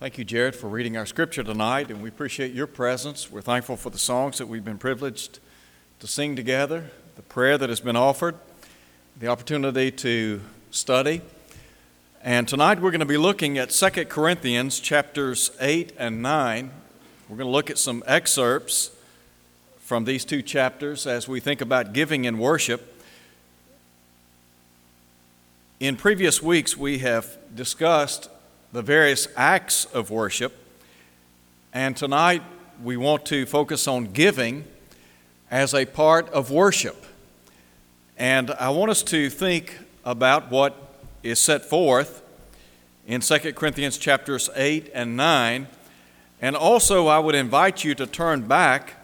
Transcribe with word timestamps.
Thank 0.00 0.16
you, 0.16 0.24
Jared, 0.24 0.56
for 0.56 0.66
reading 0.66 0.96
our 0.96 1.04
scripture 1.04 1.42
tonight, 1.42 1.90
and 1.90 2.00
we 2.00 2.08
appreciate 2.08 2.54
your 2.54 2.66
presence. 2.66 3.30
We're 3.30 3.42
thankful 3.42 3.76
for 3.76 3.90
the 3.90 3.98
songs 3.98 4.38
that 4.38 4.46
we've 4.46 4.64
been 4.64 4.78
privileged 4.78 5.40
to 5.98 6.06
sing 6.06 6.36
together, 6.36 6.86
the 7.16 7.22
prayer 7.22 7.58
that 7.58 7.68
has 7.68 7.80
been 7.80 7.96
offered, 7.96 8.34
the 9.18 9.26
opportunity 9.26 9.90
to 9.90 10.40
study. 10.70 11.20
And 12.24 12.48
tonight 12.48 12.80
we're 12.80 12.92
going 12.92 13.00
to 13.00 13.04
be 13.04 13.18
looking 13.18 13.58
at 13.58 13.68
2 13.68 14.06
Corinthians 14.06 14.80
chapters 14.80 15.50
8 15.60 15.92
and 15.98 16.22
9. 16.22 16.70
We're 17.28 17.36
going 17.36 17.46
to 17.46 17.52
look 17.52 17.68
at 17.68 17.76
some 17.76 18.02
excerpts 18.06 18.92
from 19.80 20.06
these 20.06 20.24
two 20.24 20.40
chapters 20.40 21.06
as 21.06 21.28
we 21.28 21.40
think 21.40 21.60
about 21.60 21.92
giving 21.92 22.26
and 22.26 22.40
worship. 22.40 23.02
In 25.78 25.96
previous 25.96 26.42
weeks, 26.42 26.74
we 26.74 27.00
have 27.00 27.36
discussed 27.54 28.30
the 28.72 28.82
various 28.82 29.26
acts 29.36 29.84
of 29.86 30.10
worship. 30.10 30.54
And 31.72 31.96
tonight 31.96 32.42
we 32.82 32.96
want 32.96 33.26
to 33.26 33.46
focus 33.46 33.88
on 33.88 34.06
giving 34.06 34.64
as 35.50 35.74
a 35.74 35.84
part 35.84 36.28
of 36.30 36.50
worship. 36.50 37.04
And 38.16 38.50
I 38.52 38.70
want 38.70 38.90
us 38.90 39.02
to 39.04 39.28
think 39.28 39.78
about 40.04 40.50
what 40.50 40.76
is 41.22 41.38
set 41.38 41.64
forth 41.64 42.22
in 43.06 43.20
2 43.20 43.52
Corinthians 43.54 43.98
chapters 43.98 44.48
8 44.54 44.90
and 44.94 45.16
9. 45.16 45.66
And 46.40 46.56
also 46.56 47.08
I 47.08 47.18
would 47.18 47.34
invite 47.34 47.82
you 47.82 47.94
to 47.96 48.06
turn 48.06 48.42
back 48.42 48.94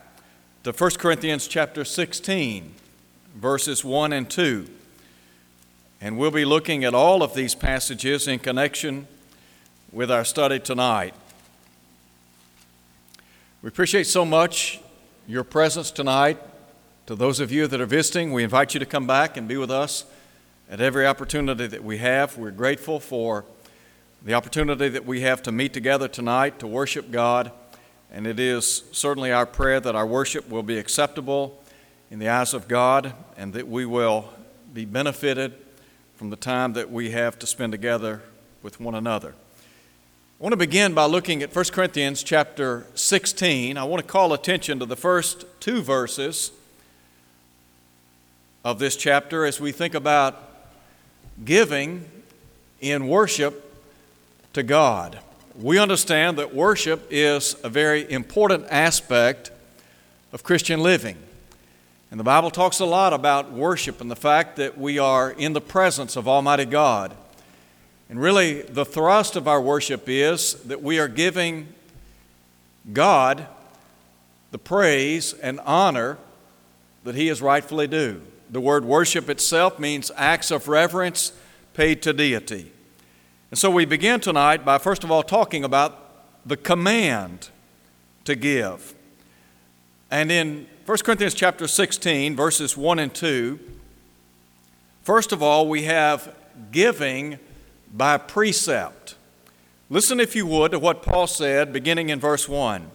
to 0.63 0.73
1 0.73 0.91
Corinthians 0.93 1.49
chapter 1.49 1.85
16, 1.85 2.73
verses 3.35 3.85
1 3.85 4.13
and 4.13 4.31
2. 4.31 4.69
And 6.01 6.19
we'll 6.19 6.31
be 6.31 6.45
looking 6.45 6.85
at 6.85 6.95
all 6.95 7.23
of 7.23 7.35
these 7.35 7.55
passages 7.55 8.29
in 8.29 8.39
connection 8.39 9.09
with 9.97 10.11
our 10.11 10.27
study 10.27 10.61
tonight. 10.61 11.15
We 13.63 13.69
appreciate 13.69 14.07
so 14.07 14.27
much 14.27 14.79
your 15.27 15.43
presence 15.43 15.91
tonight. 15.91 16.39
To 17.07 17.15
those 17.15 17.41
of 17.41 17.51
you 17.51 17.67
that 17.67 17.81
are 17.81 17.87
visiting, 17.87 18.35
we 18.35 18.45
invite 18.45 18.75
you 18.75 18.81
to 18.81 18.85
come 18.85 19.07
back 19.07 19.39
and 19.39 19.49
be 19.49 19.57
with 19.57 19.71
us 19.71 20.05
at 20.71 20.83
every 20.83 21.07
opportunity 21.07 21.67
that 21.67 21.83
we 21.83 21.97
have. 21.97 22.37
We're 22.37 22.51
grateful 22.51 23.01
for 23.01 23.47
the 24.23 24.35
opportunity 24.35 24.91
that 24.91 25.07
we 25.07 25.23
have 25.23 25.43
to 25.45 25.51
meet 25.51 25.73
together 25.73 26.09
tonight 26.09 26.59
to 26.59 26.67
worship 26.67 27.11
God, 27.11 27.51
and 28.13 28.27
it 28.27 28.39
is 28.39 28.85
certainly 28.93 29.33
our 29.33 29.47
prayer 29.47 29.81
that 29.81 29.97
our 29.97 30.07
worship 30.07 30.47
will 30.51 30.63
be 30.63 30.77
acceptable 30.77 31.65
in 32.11 32.19
the 32.19 32.29
eyes 32.29 32.53
of 32.53 32.69
God 32.69 33.15
and 33.39 33.55
that 33.55 33.67
we 33.67 33.87
will 33.87 34.29
be 34.75 34.85
benefited 34.85 35.55
from 36.17 36.29
the 36.29 36.37
time 36.37 36.75
that 36.75 36.91
we 36.91 37.13
have 37.13 37.39
to 37.39 37.47
spend 37.47 37.73
together 37.73 38.21
with 38.63 38.79
one 38.79 38.95
another. 38.95 39.33
I 40.39 40.43
want 40.43 40.53
to 40.53 40.59
begin 40.59 40.93
by 40.93 41.07
looking 41.07 41.43
at 41.43 41.57
1 41.57 41.65
Corinthians 41.73 42.23
chapter 42.23 42.85
16. 42.95 43.79
I 43.79 43.85
want 43.85 44.03
to 44.03 44.07
call 44.07 44.35
attention 44.35 44.79
to 44.81 44.85
the 44.85 44.95
first 44.95 45.47
two 45.61 45.81
verses 45.81 46.53
of 48.63 48.79
this 48.79 48.97
chapter 48.97 49.47
as 49.47 49.63
we 49.63 49.73
think 49.73 49.95
about 49.95 50.37
giving 51.43 52.05
in 52.83 53.09
worship 53.09 53.83
to 54.53 54.63
God. 54.63 55.21
We 55.59 55.79
understand 55.79 56.37
that 56.37 56.55
worship 56.55 57.07
is 57.11 57.57
a 57.65 57.71
very 57.71 58.13
important 58.13 58.67
aspect 58.69 59.51
of 60.35 60.43
Christian 60.43 60.83
living. 60.83 61.17
And 62.11 62.21
the 62.21 62.25
Bible 62.25 62.51
talks 62.51 62.79
a 62.79 62.85
lot 62.85 63.15
about 63.15 63.53
worship 63.53 64.03
and 64.03 64.11
the 64.11 64.15
fact 64.15 64.57
that 64.57 64.77
we 64.77 64.99
are 64.99 65.31
in 65.31 65.55
the 65.55 65.63
presence 65.63 66.15
of 66.15 66.29
Almighty 66.29 66.67
God. 66.67 67.17
And 68.09 68.21
really, 68.21 68.63
the 68.63 68.85
thrust 68.85 69.35
of 69.35 69.49
our 69.49 69.61
worship 69.61 70.09
is 70.09 70.55
that 70.65 70.83
we 70.83 70.99
are 70.99 71.09
giving 71.09 71.69
God 72.93 73.47
the 74.53 74.59
praise 74.59 75.33
and 75.35 75.59
honor 75.61 76.19
that 77.05 77.15
He 77.15 77.29
is 77.29 77.43
rightfully 77.43 77.87
due. 77.87 78.23
The 78.51 78.61
word 78.61 78.85
worship 78.85 79.29
itself 79.29 79.79
means 79.79 80.13
acts 80.17 80.51
of 80.51 80.69
reverence 80.69 81.33
paid 81.75 82.01
to 82.03 82.13
deity. 82.13 82.71
And 83.51 83.59
so 83.59 83.71
we 83.71 83.85
begin 83.85 84.21
tonight 84.21 84.65
by 84.65 84.79
first 84.79 85.05
of 85.05 85.11
all 85.11 85.23
talking 85.23 85.65
about 85.65 86.11
the 86.47 86.57
command 86.57 87.51
to 88.25 88.37
give. 88.37 88.95
And 90.11 90.31
in 90.31 90.69
1 90.87 90.99
Corinthians 90.99 91.35
chapter 91.35 91.67
16, 91.67 92.37
verses 92.37 92.77
1 92.77 93.01
and 93.01 93.13
2, 93.13 93.59
first 95.03 95.33
of 95.33 95.43
all, 95.43 95.69
we 95.69 95.83
have 95.83 96.35
giving 96.71 97.39
by 97.93 98.19
precept. 98.19 99.15
Listen, 99.89 100.19
if 100.21 100.35
you 100.35 100.47
would, 100.47 100.73
to 100.73 100.79
what 100.79 101.03
Paul 101.03 101.27
said 101.27 101.73
beginning 101.73 102.09
in 102.09 102.19
verse 102.19 102.49
1. 102.49 102.91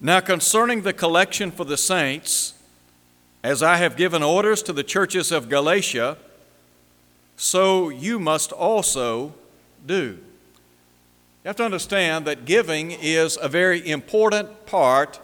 Now, 0.00 0.20
concerning 0.20 0.82
the 0.82 0.92
collection 0.92 1.50
for 1.50 1.64
the 1.64 1.76
saints, 1.76 2.54
as 3.42 3.62
I 3.62 3.76
have 3.76 3.96
given 3.96 4.22
orders 4.22 4.62
to 4.64 4.72
the 4.72 4.82
churches 4.82 5.32
of 5.32 5.48
Galatia, 5.48 6.18
so 7.36 7.88
you 7.88 8.18
must 8.18 8.52
also 8.52 9.34
do. 9.86 10.18
You 11.42 11.48
have 11.48 11.56
to 11.56 11.64
understand 11.64 12.26
that 12.26 12.44
giving 12.44 12.90
is 12.90 13.38
a 13.40 13.48
very 13.48 13.88
important 13.88 14.66
part 14.66 15.18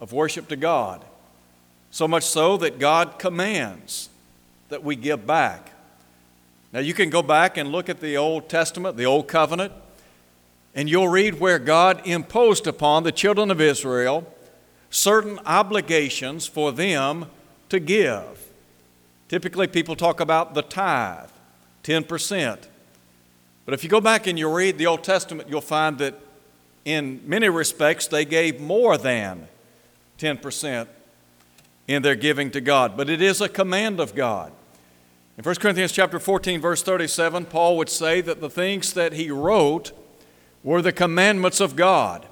of 0.00 0.12
worship 0.12 0.48
to 0.48 0.56
God. 0.56 1.04
So 1.90 2.08
much 2.08 2.24
so 2.24 2.56
that 2.58 2.78
God 2.78 3.18
commands 3.18 4.08
that 4.70 4.82
we 4.82 4.96
give 4.96 5.26
back. 5.26 5.72
Now, 6.72 6.80
you 6.80 6.92
can 6.92 7.08
go 7.08 7.22
back 7.22 7.56
and 7.56 7.72
look 7.72 7.88
at 7.88 8.00
the 8.00 8.16
Old 8.16 8.48
Testament, 8.48 8.96
the 8.96 9.06
Old 9.06 9.26
Covenant, 9.26 9.72
and 10.74 10.88
you'll 10.88 11.08
read 11.08 11.40
where 11.40 11.58
God 11.58 12.06
imposed 12.06 12.66
upon 12.66 13.04
the 13.04 13.12
children 13.12 13.50
of 13.50 13.60
Israel 13.60 14.32
certain 14.90 15.38
obligations 15.46 16.46
for 16.46 16.72
them 16.72 17.26
to 17.68 17.78
give. 17.78 18.48
Typically, 19.28 19.66
people 19.66 19.96
talk 19.96 20.20
about 20.20 20.54
the 20.54 20.62
tithe, 20.62 21.30
10%. 21.84 22.58
But 23.64 23.74
if 23.74 23.84
you 23.84 23.90
go 23.90 24.00
back 24.00 24.26
and 24.26 24.38
you 24.38 24.50
read 24.50 24.78
the 24.78 24.86
Old 24.86 25.04
Testament, 25.04 25.48
you'll 25.48 25.60
find 25.60 25.98
that 25.98 26.14
in 26.84 27.20
many 27.26 27.48
respects 27.48 28.06
they 28.06 28.24
gave 28.24 28.60
more 28.60 28.96
than 28.96 29.48
10% 30.18 30.86
in 31.86 32.02
their 32.02 32.14
giving 32.14 32.50
to 32.52 32.60
God. 32.60 32.96
But 32.96 33.10
it 33.10 33.20
is 33.20 33.40
a 33.40 33.48
command 33.48 34.00
of 34.00 34.14
God. 34.14 34.52
In 35.38 35.44
1 35.44 35.54
Corinthians 35.54 35.92
chapter 35.92 36.18
14 36.18 36.60
verse 36.60 36.82
37, 36.82 37.44
Paul 37.44 37.76
would 37.76 37.88
say 37.88 38.20
that 38.20 38.40
the 38.40 38.50
things 38.50 38.92
that 38.94 39.12
he 39.12 39.30
wrote 39.30 39.92
were 40.64 40.82
the 40.82 40.90
commandments 40.90 41.60
of 41.60 41.76
God. 41.76 42.26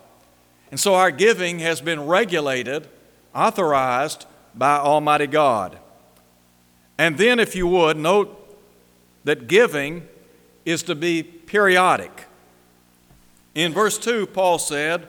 And 0.73 0.81
so 0.81 0.97
our 0.97 1.13
giving 1.13 1.61
has 1.61 1.81
been 1.81 2.05
regulated, 2.05 2.89
authorized 3.33 4.27
by 4.57 4.79
Almighty 4.79 5.29
God. 5.29 5.79
And 6.99 7.17
then 7.17 7.39
if 7.39 7.55
you 7.55 7.69
would 7.69 7.97
note 7.97 8.59
that 9.23 9.47
giving 9.47 10.09
is 10.65 10.83
to 10.83 10.97
be 10.97 11.23
periodic. 11.23 12.25
In 13.55 13.73
verse 13.73 13.99
2 13.99 14.27
Paul 14.27 14.59
said, 14.59 15.07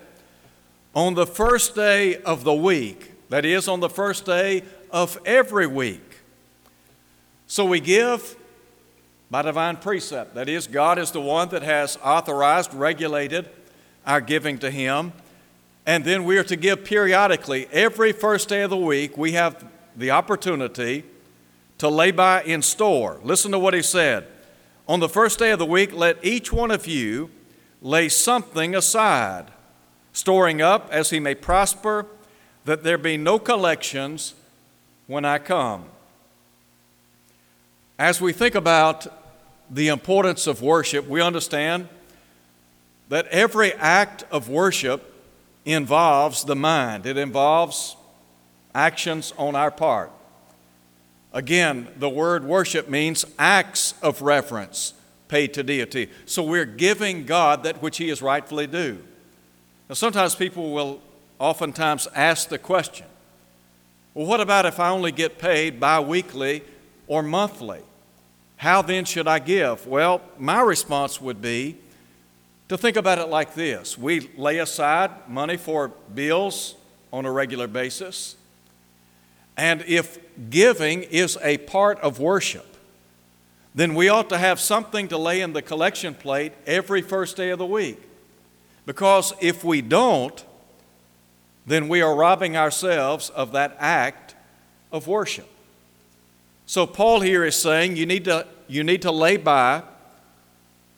on 0.94 1.16
the 1.16 1.26
first 1.26 1.74
day 1.74 2.18
of 2.18 2.44
the 2.44 2.54
week, 2.54 3.14
that 3.30 3.44
is 3.44 3.68
on 3.68 3.80
the 3.80 3.90
first 3.90 4.24
day 4.24 4.62
of 4.92 5.20
every 5.26 5.66
week, 5.66 6.07
so 7.48 7.66
we 7.66 7.80
give 7.80 8.36
by 9.32 9.42
divine 9.42 9.78
precept. 9.78 10.36
That 10.36 10.50
is, 10.50 10.68
God 10.68 11.00
is 11.00 11.12
the 11.12 11.22
one 11.22 11.50
that 11.50 11.64
has 11.64 11.98
authorized, 12.04 12.74
regulated 12.74 13.50
our 14.06 14.22
giving 14.22 14.58
to 14.60 14.70
Him. 14.70 15.14
And 15.86 16.04
then 16.04 16.26
we 16.26 16.38
are 16.38 16.44
to 16.44 16.56
give 16.56 16.84
periodically. 16.84 17.68
Every 17.72 18.12
first 18.12 18.50
day 18.50 18.62
of 18.62 18.70
the 18.70 18.78
week, 18.78 19.18
we 19.18 19.32
have 19.34 19.66
the 19.96 20.12
opportunity 20.12 21.06
to 21.78 21.90
lay 21.90 22.12
by 22.12 22.44
in 22.44 22.62
store. 22.62 23.20
Listen 23.24 23.52
to 23.52 23.60
what 23.60 23.74
He 23.74 23.82
said. 23.82 24.28
On 24.88 25.00
the 25.00 25.10
first 25.10 25.40
day 25.40 25.52
of 25.52 25.60
the 25.60 25.66
week, 25.66 25.94
let 25.94 26.24
each 26.24 26.52
one 26.54 26.72
of 26.72 26.88
you 26.88 27.30
lay 27.82 28.10
something 28.10 28.76
aside, 28.76 29.46
storing 30.14 30.62
up 30.62 30.90
as 30.92 31.10
he 31.10 31.20
may 31.20 31.36
prosper, 31.36 32.06
that 32.66 32.84
there 32.84 32.98
be 32.98 33.18
no 33.18 33.38
collections 33.38 34.34
when 35.06 35.26
I 35.26 35.40
come. 35.40 35.86
As 38.00 38.22
we 38.22 38.32
think 38.32 38.54
about 38.54 39.08
the 39.72 39.88
importance 39.88 40.46
of 40.46 40.62
worship, 40.62 41.08
we 41.08 41.20
understand 41.20 41.90
that 43.10 43.26
every 43.28 43.74
act 43.74 44.24
of 44.30 44.50
worship 44.50 45.14
involves 45.66 46.44
the 46.44 46.56
mind, 46.56 47.06
it 47.08 47.18
involves 47.18 47.96
actions 48.76 49.34
on 49.38 49.56
our 49.56 49.72
part. 49.72 50.12
Again, 51.34 51.88
the 51.98 52.10
word 52.10 52.44
worship 52.46 52.88
means 52.88 53.26
acts 53.40 53.96
of 54.04 54.22
reverence 54.22 54.94
paid 55.28 55.54
to 55.56 55.64
deity. 55.64 56.10
So 56.26 56.44
we're 56.44 56.66
giving 56.66 57.26
God 57.26 57.64
that 57.64 57.82
which 57.82 57.98
He 57.98 58.10
is 58.10 58.22
rightfully 58.22 58.68
due. 58.68 59.04
Now, 59.90 59.96
sometimes 59.96 60.36
people 60.36 60.72
will 60.72 61.02
oftentimes 61.40 62.08
ask 62.14 62.50
the 62.50 62.58
question 62.60 63.08
well, 64.14 64.26
what 64.26 64.40
about 64.40 64.66
if 64.66 64.80
I 64.80 64.90
only 64.90 65.12
get 65.12 65.38
paid 65.38 65.80
bi 65.80 66.00
weekly 66.00 66.64
or 67.08 67.24
monthly? 67.24 67.82
How 68.58 68.82
then 68.82 69.06
should 69.06 69.28
I 69.28 69.40
give? 69.40 69.88
Well, 69.88 70.22
my 70.38 70.62
response 70.62 71.22
would 71.22 71.42
be 71.42 71.78
to 72.70 72.78
think 72.78 72.98
about 72.98 73.18
it 73.18 73.30
like 73.30 73.54
this 73.54 73.98
we 73.98 74.30
lay 74.36 74.58
aside 74.58 75.30
money 75.30 75.58
for 75.58 75.90
bills 76.14 76.76
on 77.14 77.26
a 77.26 77.32
regular 77.32 77.68
basis. 77.68 78.36
And 79.56 79.84
if 79.88 80.20
giving 80.50 81.04
is 81.04 81.38
a 81.42 81.58
part 81.58 82.00
of 82.00 82.20
worship, 82.20 82.78
then 83.74 83.96
we 83.96 84.10
ought 84.10 84.30
to 84.30 84.38
have 84.38 84.60
something 84.60 85.08
to 85.08 85.18
lay 85.18 85.42
in 85.42 85.54
the 85.54 85.62
collection 85.62 86.14
plate 86.14 86.54
every 86.66 87.02
first 87.02 87.38
day 87.38 87.50
of 87.50 87.60
the 87.60 87.66
week. 87.66 88.00
Because 88.86 89.34
if 89.42 89.64
we 89.64 89.82
don't, 89.82 90.44
then 91.66 91.88
we 91.88 92.02
are 92.02 92.16
robbing 92.16 92.56
ourselves 92.56 93.30
of 93.30 93.52
that 93.52 93.76
act 93.80 94.36
of 94.92 95.08
worship. 95.08 95.50
So, 96.68 96.86
Paul 96.86 97.22
here 97.22 97.46
is 97.46 97.56
saying 97.56 97.96
you 97.96 98.06
need 98.06 98.26
to, 98.26 98.46
you 98.68 98.84
need 98.84 99.02
to 99.04 99.12
lay 99.12 99.38
by 99.38 99.84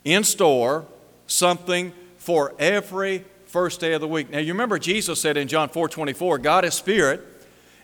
in 0.04 0.24
store 0.24 0.86
something 1.28 1.94
for 2.18 2.56
every 2.58 3.24
first 3.46 3.80
day 3.80 3.94
of 3.94 4.02
the 4.02 4.08
week. 4.08 4.32
Now, 4.32 4.40
you 4.40 4.52
remember 4.52 4.80
Jesus 4.80 5.22
said 5.22 5.38
in 5.38 5.48
John 5.48 5.70
4 5.70 5.88
24, 5.88 6.40
God 6.40 6.66
is 6.66 6.74
spirit, 6.74 7.22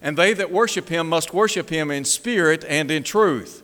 and 0.02 0.18
they 0.18 0.34
that 0.34 0.52
worship 0.52 0.90
him 0.90 1.08
must 1.08 1.32
worship 1.32 1.70
him 1.70 1.92
in 1.92 2.06
spirit 2.06 2.66
and 2.68 2.90
in 2.90 3.04
truth. 3.04 3.62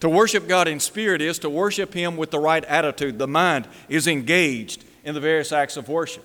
To 0.00 0.08
worship 0.08 0.48
God 0.48 0.66
in 0.66 0.80
spirit 0.80 1.22
is 1.22 1.38
to 1.38 1.48
worship 1.48 1.94
him 1.94 2.16
with 2.16 2.32
the 2.32 2.40
right 2.40 2.64
attitude. 2.64 3.16
The 3.20 3.28
mind 3.28 3.68
is 3.88 4.08
engaged 4.08 4.84
in 5.04 5.14
the 5.14 5.20
various 5.20 5.52
acts 5.52 5.76
of 5.76 5.88
worship. 5.88 6.24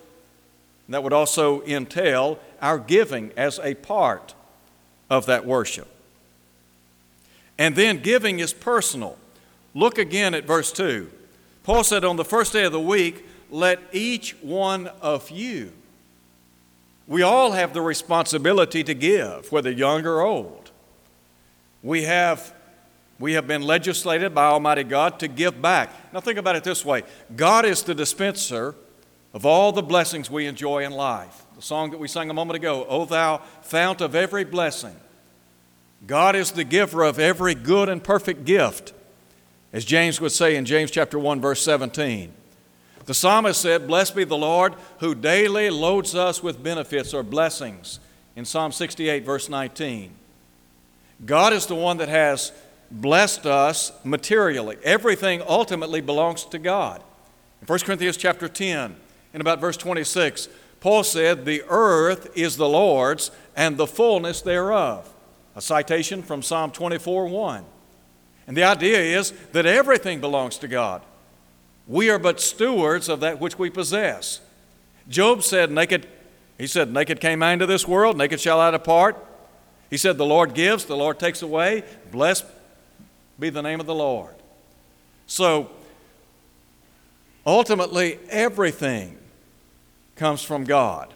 And 0.87 0.95
that 0.95 1.03
would 1.03 1.13
also 1.13 1.61
entail 1.65 2.39
our 2.63 2.79
giving 2.79 3.31
as 3.37 3.59
a 3.59 3.75
part 3.75 4.33
of 5.07 5.27
that 5.27 5.45
worship. 5.45 5.87
And 7.61 7.75
then 7.75 7.99
giving 7.99 8.39
is 8.39 8.53
personal. 8.53 9.19
Look 9.75 9.99
again 9.99 10.33
at 10.33 10.45
verse 10.45 10.71
2. 10.71 11.11
Paul 11.61 11.83
said, 11.83 12.03
On 12.03 12.15
the 12.15 12.25
first 12.25 12.53
day 12.53 12.63
of 12.63 12.71
the 12.71 12.79
week, 12.79 13.23
let 13.51 13.79
each 13.91 14.31
one 14.41 14.87
of 14.99 15.29
you. 15.29 15.71
We 17.05 17.21
all 17.21 17.51
have 17.51 17.75
the 17.75 17.81
responsibility 17.83 18.83
to 18.85 18.95
give, 18.95 19.51
whether 19.51 19.69
young 19.69 20.07
or 20.07 20.21
old. 20.21 20.71
We 21.83 22.01
have, 22.05 22.51
we 23.19 23.33
have 23.33 23.45
been 23.45 23.61
legislated 23.61 24.33
by 24.33 24.45
Almighty 24.45 24.83
God 24.83 25.19
to 25.19 25.27
give 25.27 25.61
back. 25.61 25.91
Now, 26.11 26.19
think 26.19 26.39
about 26.39 26.55
it 26.55 26.63
this 26.63 26.83
way 26.83 27.03
God 27.35 27.65
is 27.65 27.83
the 27.83 27.93
dispenser 27.93 28.73
of 29.35 29.45
all 29.45 29.71
the 29.71 29.83
blessings 29.83 30.31
we 30.31 30.47
enjoy 30.47 30.83
in 30.83 30.93
life. 30.93 31.45
The 31.57 31.61
song 31.61 31.91
that 31.91 31.99
we 31.99 32.07
sang 32.07 32.31
a 32.31 32.33
moment 32.33 32.55
ago, 32.55 32.87
O 32.89 33.05
thou 33.05 33.37
fount 33.61 34.01
of 34.01 34.15
every 34.15 34.45
blessing. 34.45 34.95
God 36.05 36.35
is 36.35 36.51
the 36.51 36.63
giver 36.63 37.03
of 37.03 37.19
every 37.19 37.53
good 37.53 37.89
and 37.89 38.03
perfect 38.03 38.45
gift, 38.45 38.93
as 39.71 39.85
James 39.85 40.19
would 40.19 40.31
say 40.31 40.55
in 40.55 40.65
James 40.65 40.91
chapter 40.91 41.19
1 41.19 41.39
verse 41.39 41.61
17. 41.61 42.33
The 43.05 43.13
psalmist 43.13 43.61
said, 43.61 43.87
"Blessed 43.87 44.15
be 44.15 44.23
the 44.23 44.37
Lord 44.37 44.75
who 44.99 45.15
daily 45.15 45.69
loads 45.69 46.15
us 46.15 46.41
with 46.41 46.63
benefits 46.63 47.13
or 47.13 47.23
blessings." 47.23 47.99
In 48.35 48.45
Psalm 48.45 48.71
68 48.71 49.25
verse 49.25 49.49
19. 49.49 50.11
God 51.25 51.53
is 51.53 51.65
the 51.65 51.75
one 51.75 51.97
that 51.97 52.09
has 52.09 52.51
blessed 52.89 53.45
us 53.45 53.91
materially. 54.03 54.77
Everything 54.83 55.41
ultimately 55.47 56.01
belongs 56.01 56.45
to 56.45 56.57
God. 56.57 57.01
In 57.61 57.67
1 57.67 57.79
Corinthians 57.79 58.17
chapter 58.17 58.47
10, 58.47 58.95
in 59.33 59.41
about 59.41 59.59
verse 59.59 59.77
26, 59.77 60.49
Paul 60.79 61.03
said, 61.03 61.45
The 61.45 61.63
earth 61.69 62.29
is 62.35 62.57
the 62.57 62.67
Lord's 62.67 63.31
and 63.55 63.77
the 63.77 63.87
fullness 63.87 64.41
thereof. 64.41 65.07
A 65.55 65.61
citation 65.61 66.23
from 66.23 66.41
Psalm 66.41 66.71
24 66.71 67.27
1. 67.27 67.65
And 68.47 68.57
the 68.57 68.63
idea 68.63 68.99
is 68.99 69.31
that 69.51 69.65
everything 69.65 70.19
belongs 70.19 70.57
to 70.59 70.67
God. 70.67 71.01
We 71.87 72.09
are 72.09 72.19
but 72.19 72.39
stewards 72.39 73.09
of 73.09 73.19
that 73.19 73.39
which 73.39 73.59
we 73.59 73.69
possess. 73.69 74.39
Job 75.09 75.43
said, 75.43 75.71
Naked, 75.71 76.07
he 76.57 76.67
said, 76.67 76.93
Naked 76.93 77.19
came 77.19 77.43
I 77.43 77.53
into 77.53 77.65
this 77.65 77.87
world, 77.87 78.17
naked 78.17 78.39
shall 78.39 78.59
I 78.59 78.71
depart. 78.71 79.17
He 79.89 79.97
said, 79.97 80.17
The 80.17 80.25
Lord 80.25 80.53
gives, 80.53 80.85
the 80.85 80.95
Lord 80.95 81.19
takes 81.19 81.41
away. 81.41 81.83
Blessed 82.11 82.45
be 83.39 83.49
the 83.49 83.61
name 83.61 83.79
of 83.79 83.85
the 83.85 83.95
Lord. 83.95 84.33
So, 85.27 85.69
ultimately, 87.45 88.19
everything 88.29 89.17
comes 90.15 90.43
from 90.43 90.63
God. 90.63 91.13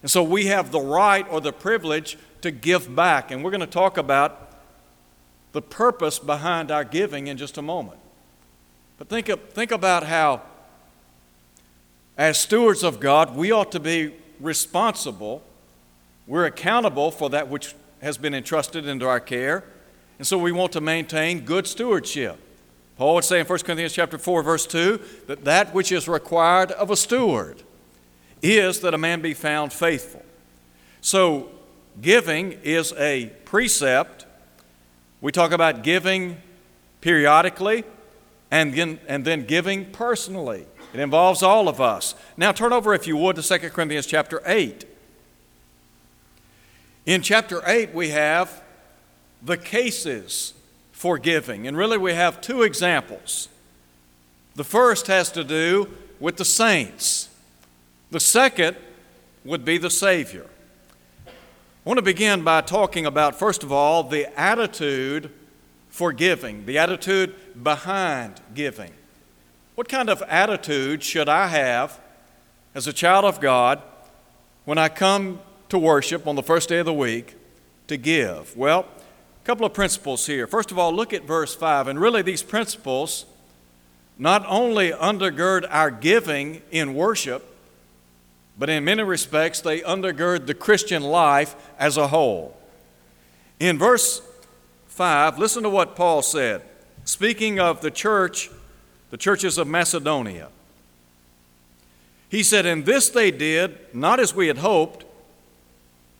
And 0.00 0.10
so 0.10 0.22
we 0.22 0.46
have 0.46 0.72
the 0.72 0.80
right 0.80 1.26
or 1.30 1.40
the 1.40 1.52
privilege 1.52 2.18
to 2.42 2.50
give 2.50 2.94
back. 2.94 3.30
And 3.30 3.42
we're 3.42 3.50
going 3.50 3.60
to 3.60 3.66
talk 3.66 3.98
about 3.98 4.52
the 5.52 5.62
purpose 5.62 6.18
behind 6.18 6.70
our 6.70 6.84
giving 6.84 7.26
in 7.26 7.36
just 7.36 7.58
a 7.58 7.62
moment. 7.62 7.98
But 8.98 9.08
think, 9.08 9.28
of, 9.28 9.40
think 9.50 9.70
about 9.70 10.04
how, 10.04 10.42
as 12.16 12.38
stewards 12.38 12.82
of 12.82 13.00
God, 13.00 13.36
we 13.36 13.50
ought 13.50 13.72
to 13.72 13.80
be 13.80 14.14
responsible. 14.40 15.42
We're 16.26 16.46
accountable 16.46 17.10
for 17.10 17.30
that 17.30 17.48
which 17.48 17.74
has 18.00 18.18
been 18.18 18.34
entrusted 18.34 18.86
into 18.86 19.06
our 19.06 19.20
care. 19.20 19.64
And 20.18 20.26
so 20.26 20.38
we 20.38 20.52
want 20.52 20.72
to 20.72 20.80
maintain 20.80 21.40
good 21.40 21.66
stewardship. 21.66 22.38
Paul 22.96 23.16
would 23.16 23.24
say 23.24 23.40
in 23.40 23.46
1 23.46 23.58
Corinthians 23.60 23.92
chapter 23.92 24.18
4, 24.18 24.42
verse 24.42 24.66
2, 24.66 25.00
that 25.26 25.44
that 25.44 25.74
which 25.74 25.90
is 25.90 26.06
required 26.06 26.70
of 26.72 26.90
a 26.90 26.96
steward 26.96 27.62
is 28.42 28.80
that 28.80 28.92
a 28.94 28.98
man 28.98 29.20
be 29.20 29.34
found 29.34 29.72
faithful. 29.72 30.24
So, 31.00 31.50
giving 32.00 32.52
is 32.62 32.92
a 32.96 33.26
precept. 33.44 34.26
We 35.20 35.32
talk 35.32 35.52
about 35.52 35.82
giving 35.82 36.38
periodically 37.00 37.84
and 38.50 38.74
then, 38.74 39.00
and 39.08 39.24
then 39.24 39.44
giving 39.44 39.86
personally. 39.92 40.66
It 40.92 41.00
involves 41.00 41.42
all 41.42 41.68
of 41.68 41.80
us. 41.80 42.14
Now, 42.36 42.52
turn 42.52 42.72
over, 42.72 42.92
if 42.94 43.06
you 43.06 43.16
would, 43.16 43.36
to 43.36 43.42
2 43.42 43.70
Corinthians 43.70 44.06
chapter 44.06 44.42
8. 44.44 44.84
In 47.06 47.22
chapter 47.22 47.62
8, 47.66 47.94
we 47.94 48.10
have 48.10 48.62
the 49.42 49.56
cases 49.56 50.54
for 50.92 51.18
giving, 51.18 51.66
and 51.66 51.76
really 51.76 51.98
we 51.98 52.12
have 52.12 52.40
two 52.40 52.62
examples. 52.62 53.48
The 54.54 54.64
first 54.64 55.06
has 55.06 55.32
to 55.32 55.42
do 55.42 55.88
with 56.20 56.36
the 56.36 56.44
saints. 56.44 57.28
The 58.10 58.20
second 58.20 58.76
would 59.44 59.64
be 59.64 59.78
the 59.78 59.90
Savior. 59.90 60.46
I 61.84 61.88
want 61.88 61.98
to 61.98 62.02
begin 62.02 62.44
by 62.44 62.60
talking 62.60 63.06
about, 63.06 63.36
first 63.36 63.64
of 63.64 63.72
all, 63.72 64.04
the 64.04 64.32
attitude 64.38 65.32
for 65.88 66.12
giving, 66.12 66.64
the 66.64 66.78
attitude 66.78 67.34
behind 67.60 68.40
giving. 68.54 68.92
What 69.74 69.88
kind 69.88 70.08
of 70.08 70.22
attitude 70.28 71.02
should 71.02 71.28
I 71.28 71.48
have 71.48 71.98
as 72.72 72.86
a 72.86 72.92
child 72.92 73.24
of 73.24 73.40
God 73.40 73.82
when 74.64 74.78
I 74.78 74.88
come 74.88 75.40
to 75.70 75.78
worship 75.78 76.28
on 76.28 76.36
the 76.36 76.42
first 76.44 76.68
day 76.68 76.78
of 76.78 76.86
the 76.86 76.94
week 76.94 77.34
to 77.88 77.96
give? 77.96 78.56
Well, 78.56 78.86
a 79.42 79.44
couple 79.44 79.66
of 79.66 79.74
principles 79.74 80.24
here. 80.24 80.46
First 80.46 80.70
of 80.70 80.78
all, 80.78 80.94
look 80.94 81.12
at 81.12 81.24
verse 81.24 81.52
5. 81.52 81.88
And 81.88 82.00
really, 82.00 82.22
these 82.22 82.44
principles 82.44 83.26
not 84.16 84.44
only 84.46 84.92
undergird 84.92 85.66
our 85.68 85.90
giving 85.90 86.62
in 86.70 86.94
worship, 86.94 87.51
but 88.62 88.70
in 88.70 88.84
many 88.84 89.02
respects, 89.02 89.60
they 89.60 89.80
undergird 89.80 90.46
the 90.46 90.54
Christian 90.54 91.02
life 91.02 91.56
as 91.80 91.96
a 91.96 92.06
whole. 92.06 92.56
In 93.58 93.76
verse 93.76 94.22
5, 94.86 95.36
listen 95.36 95.64
to 95.64 95.68
what 95.68 95.96
Paul 95.96 96.22
said, 96.22 96.62
speaking 97.04 97.58
of 97.58 97.80
the 97.80 97.90
church, 97.90 98.50
the 99.10 99.16
churches 99.16 99.58
of 99.58 99.66
Macedonia. 99.66 100.48
He 102.28 102.44
said, 102.44 102.64
And 102.64 102.86
this 102.86 103.08
they 103.08 103.32
did, 103.32 103.80
not 103.92 104.20
as 104.20 104.32
we 104.32 104.46
had 104.46 104.58
hoped, 104.58 105.06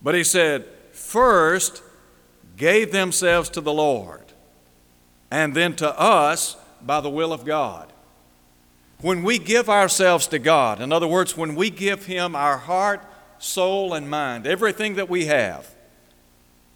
but 0.01 0.13
he 0.13 0.25
said, 0.25 0.65
First 0.91 1.81
gave 2.57 2.91
themselves 2.91 3.47
to 3.51 3.61
the 3.61 3.71
Lord, 3.71 4.33
and 5.31 5.55
then 5.55 5.77
to 5.77 5.97
us 5.97 6.57
by 6.81 6.99
the 6.99 7.09
will 7.09 7.31
of 7.31 7.45
God. 7.45 7.93
When 9.03 9.21
we 9.21 9.37
give 9.37 9.69
ourselves 9.69 10.27
to 10.27 10.39
God, 10.39 10.79
in 10.79 10.93
other 10.93 11.09
words, 11.09 11.35
when 11.35 11.55
we 11.55 11.69
give 11.69 12.05
Him 12.05 12.37
our 12.37 12.57
heart, 12.57 13.03
soul, 13.37 13.93
and 13.93 14.09
mind, 14.09 14.47
everything 14.47 14.95
that 14.95 15.09
we 15.09 15.25
have, 15.25 15.69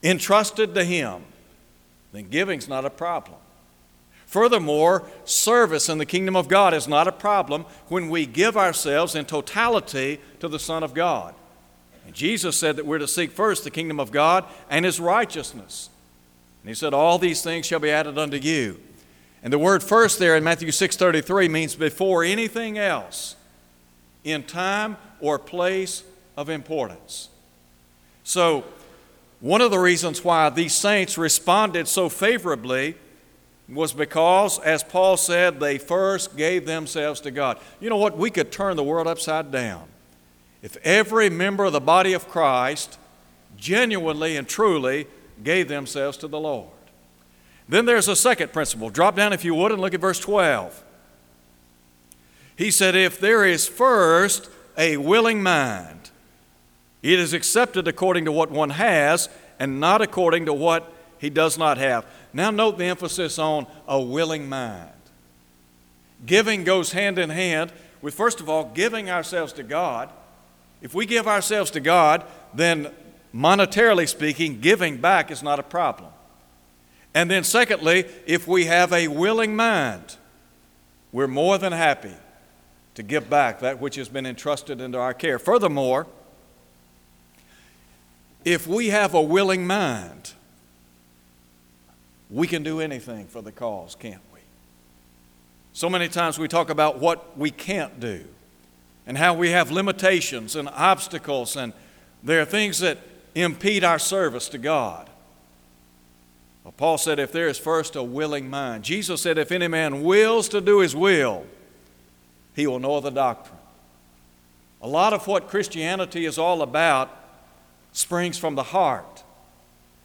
entrusted 0.03 0.75
to 0.75 0.83
Him, 0.83 1.23
then 2.11 2.27
giving's 2.27 2.67
not 2.67 2.83
a 2.83 2.89
problem. 2.89 3.37
Furthermore, 4.25 5.09
service 5.23 5.87
in 5.87 5.99
the 5.99 6.05
kingdom 6.05 6.35
of 6.35 6.49
God 6.49 6.73
is 6.73 6.85
not 6.85 7.07
a 7.07 7.13
problem 7.13 7.63
when 7.87 8.09
we 8.09 8.25
give 8.25 8.57
ourselves 8.57 9.15
in 9.15 9.23
totality 9.23 10.19
to 10.41 10.49
the 10.49 10.59
Son 10.59 10.83
of 10.83 10.93
God. 10.93 11.33
And 12.05 12.13
Jesus 12.13 12.57
said 12.57 12.75
that 12.75 12.85
we're 12.85 12.97
to 12.97 13.07
seek 13.07 13.31
first 13.31 13.63
the 13.63 13.71
kingdom 13.71 14.01
of 14.01 14.11
God 14.11 14.43
and 14.69 14.83
His 14.83 14.99
righteousness. 14.99 15.89
And 16.61 16.67
He 16.67 16.75
said, 16.75 16.93
All 16.93 17.19
these 17.19 17.41
things 17.41 17.65
shall 17.65 17.79
be 17.79 17.89
added 17.89 18.17
unto 18.17 18.35
you. 18.35 18.81
And 19.43 19.53
the 19.53 19.59
word 19.59 19.83
first 19.83 20.19
there 20.19 20.35
in 20.35 20.43
Matthew 20.43 20.71
6:33 20.71 21.47
means 21.47 21.75
before 21.75 22.23
anything 22.23 22.77
else 22.77 23.35
in 24.23 24.43
time 24.43 24.97
or 25.19 25.39
place 25.39 26.03
of 26.35 26.49
importance. 26.49 27.29
So, 28.23 28.65
one 29.39 29.61
of 29.61 29.71
the 29.71 29.79
reasons 29.79 30.23
why 30.23 30.49
these 30.49 30.73
saints 30.73 31.17
responded 31.17 31.87
so 31.87 32.09
favorably 32.09 32.95
was 33.69 33.93
because, 33.93 34.59
as 34.59 34.83
Paul 34.83 35.17
said, 35.17 35.59
they 35.59 35.77
first 35.77 36.35
gave 36.35 36.65
themselves 36.65 37.19
to 37.21 37.31
God. 37.31 37.59
You 37.79 37.89
know 37.89 37.97
what? 37.97 38.17
We 38.17 38.31
could 38.31 38.51
turn 38.51 38.75
the 38.75 38.83
world 38.83 39.07
upside 39.07 39.51
down 39.51 39.87
if 40.61 40.77
every 40.83 41.29
member 41.29 41.65
of 41.65 41.73
the 41.73 41.79
body 41.79 42.13
of 42.13 42.27
Christ 42.27 42.97
genuinely 43.57 44.37
and 44.37 44.47
truly 44.47 45.07
gave 45.43 45.67
themselves 45.67 46.17
to 46.17 46.27
the 46.27 46.39
Lord. 46.39 46.69
Then 47.69 47.85
there's 47.85 48.07
a 48.07 48.15
second 48.15 48.53
principle. 48.53 48.89
Drop 48.89 49.15
down, 49.15 49.33
if 49.33 49.43
you 49.43 49.53
would, 49.55 49.71
and 49.71 49.81
look 49.81 49.93
at 49.93 49.99
verse 49.99 50.19
12. 50.19 50.83
He 52.55 52.71
said, 52.71 52.95
If 52.95 53.19
there 53.19 53.45
is 53.45 53.67
first 53.67 54.49
a 54.77 54.97
willing 54.97 55.43
mind, 55.43 56.11
it 57.01 57.19
is 57.19 57.33
accepted 57.33 57.87
according 57.87 58.25
to 58.25 58.31
what 58.31 58.51
one 58.51 58.71
has 58.71 59.29
and 59.59 59.79
not 59.79 60.01
according 60.01 60.45
to 60.45 60.53
what 60.53 60.91
he 61.19 61.29
does 61.29 61.57
not 61.57 61.77
have. 61.77 62.05
Now, 62.33 62.51
note 62.51 62.77
the 62.77 62.85
emphasis 62.85 63.39
on 63.39 63.67
a 63.87 63.99
willing 63.99 64.47
mind. 64.47 64.91
Giving 66.25 66.63
goes 66.63 66.91
hand 66.91 67.19
in 67.19 67.29
hand 67.29 67.71
with, 68.01 68.13
first 68.13 68.39
of 68.39 68.49
all, 68.49 68.71
giving 68.73 69.09
ourselves 69.09 69.53
to 69.53 69.63
God. 69.63 70.09
If 70.81 70.93
we 70.93 71.05
give 71.05 71.27
ourselves 71.27 71.71
to 71.71 71.79
God, 71.79 72.23
then 72.53 72.91
monetarily 73.33 74.07
speaking, 74.07 74.59
giving 74.59 74.97
back 74.97 75.31
is 75.31 75.43
not 75.43 75.59
a 75.59 75.63
problem. 75.63 76.06
And 77.17 77.31
then, 77.31 77.43
secondly, 77.43 78.05
if 78.27 78.47
we 78.47 78.65
have 78.65 78.93
a 78.93 79.07
willing 79.07 79.55
mind, 79.55 80.17
we're 81.11 81.25
more 81.25 81.57
than 81.57 81.73
happy 81.73 82.13
to 82.93 83.01
give 83.01 83.27
back 83.27 83.59
that 83.61 83.81
which 83.81 83.95
has 83.95 84.07
been 84.07 84.27
entrusted 84.27 84.79
into 84.79 84.99
our 84.99 85.15
care. 85.15 85.39
Furthermore, 85.39 86.05
if 88.45 88.67
we 88.67 88.89
have 88.89 89.15
a 89.15 89.21
willing 89.21 89.65
mind, 89.65 90.33
we 92.29 92.45
can 92.45 92.61
do 92.61 92.81
anything 92.81 93.25
for 93.25 93.41
the 93.41 93.51
cause, 93.51 93.95
can't 93.95 94.21
we? 94.31 94.41
So 95.73 95.89
many 95.89 96.09
times 96.09 96.37
we 96.37 96.47
talk 96.47 96.69
about 96.69 96.99
what 96.99 97.35
we 97.35 97.49
can't 97.49 97.99
do 97.99 98.25
and 99.07 99.17
how 99.17 99.33
we 99.33 99.49
have 99.49 99.71
limitations 99.71 100.55
and 100.55 100.69
obstacles, 100.69 101.55
and 101.57 101.73
there 102.21 102.43
are 102.43 102.45
things 102.45 102.77
that 102.81 102.99
impede 103.33 103.83
our 103.83 103.97
service 103.97 104.47
to 104.49 104.59
God. 104.59 105.09
Paul 106.75 106.97
said, 106.97 107.17
if 107.19 107.31
there 107.31 107.47
is 107.47 107.57
first 107.57 107.95
a 107.95 108.03
willing 108.03 108.49
mind, 108.49 108.83
Jesus 108.83 109.21
said, 109.21 109.37
if 109.37 109.51
any 109.51 109.67
man 109.67 110.03
wills 110.03 110.49
to 110.49 110.59
do 110.59 110.79
his 110.79 110.95
will, 110.95 111.45
he 112.55 112.67
will 112.67 112.79
know 112.79 112.99
the 112.99 113.09
doctrine. 113.09 113.57
A 114.81 114.87
lot 114.87 115.13
of 115.13 115.27
what 115.27 115.47
Christianity 115.47 116.25
is 116.25 116.37
all 116.37 116.61
about 116.61 117.09
springs 117.93 118.37
from 118.37 118.55
the 118.55 118.63
heart. 118.63 119.23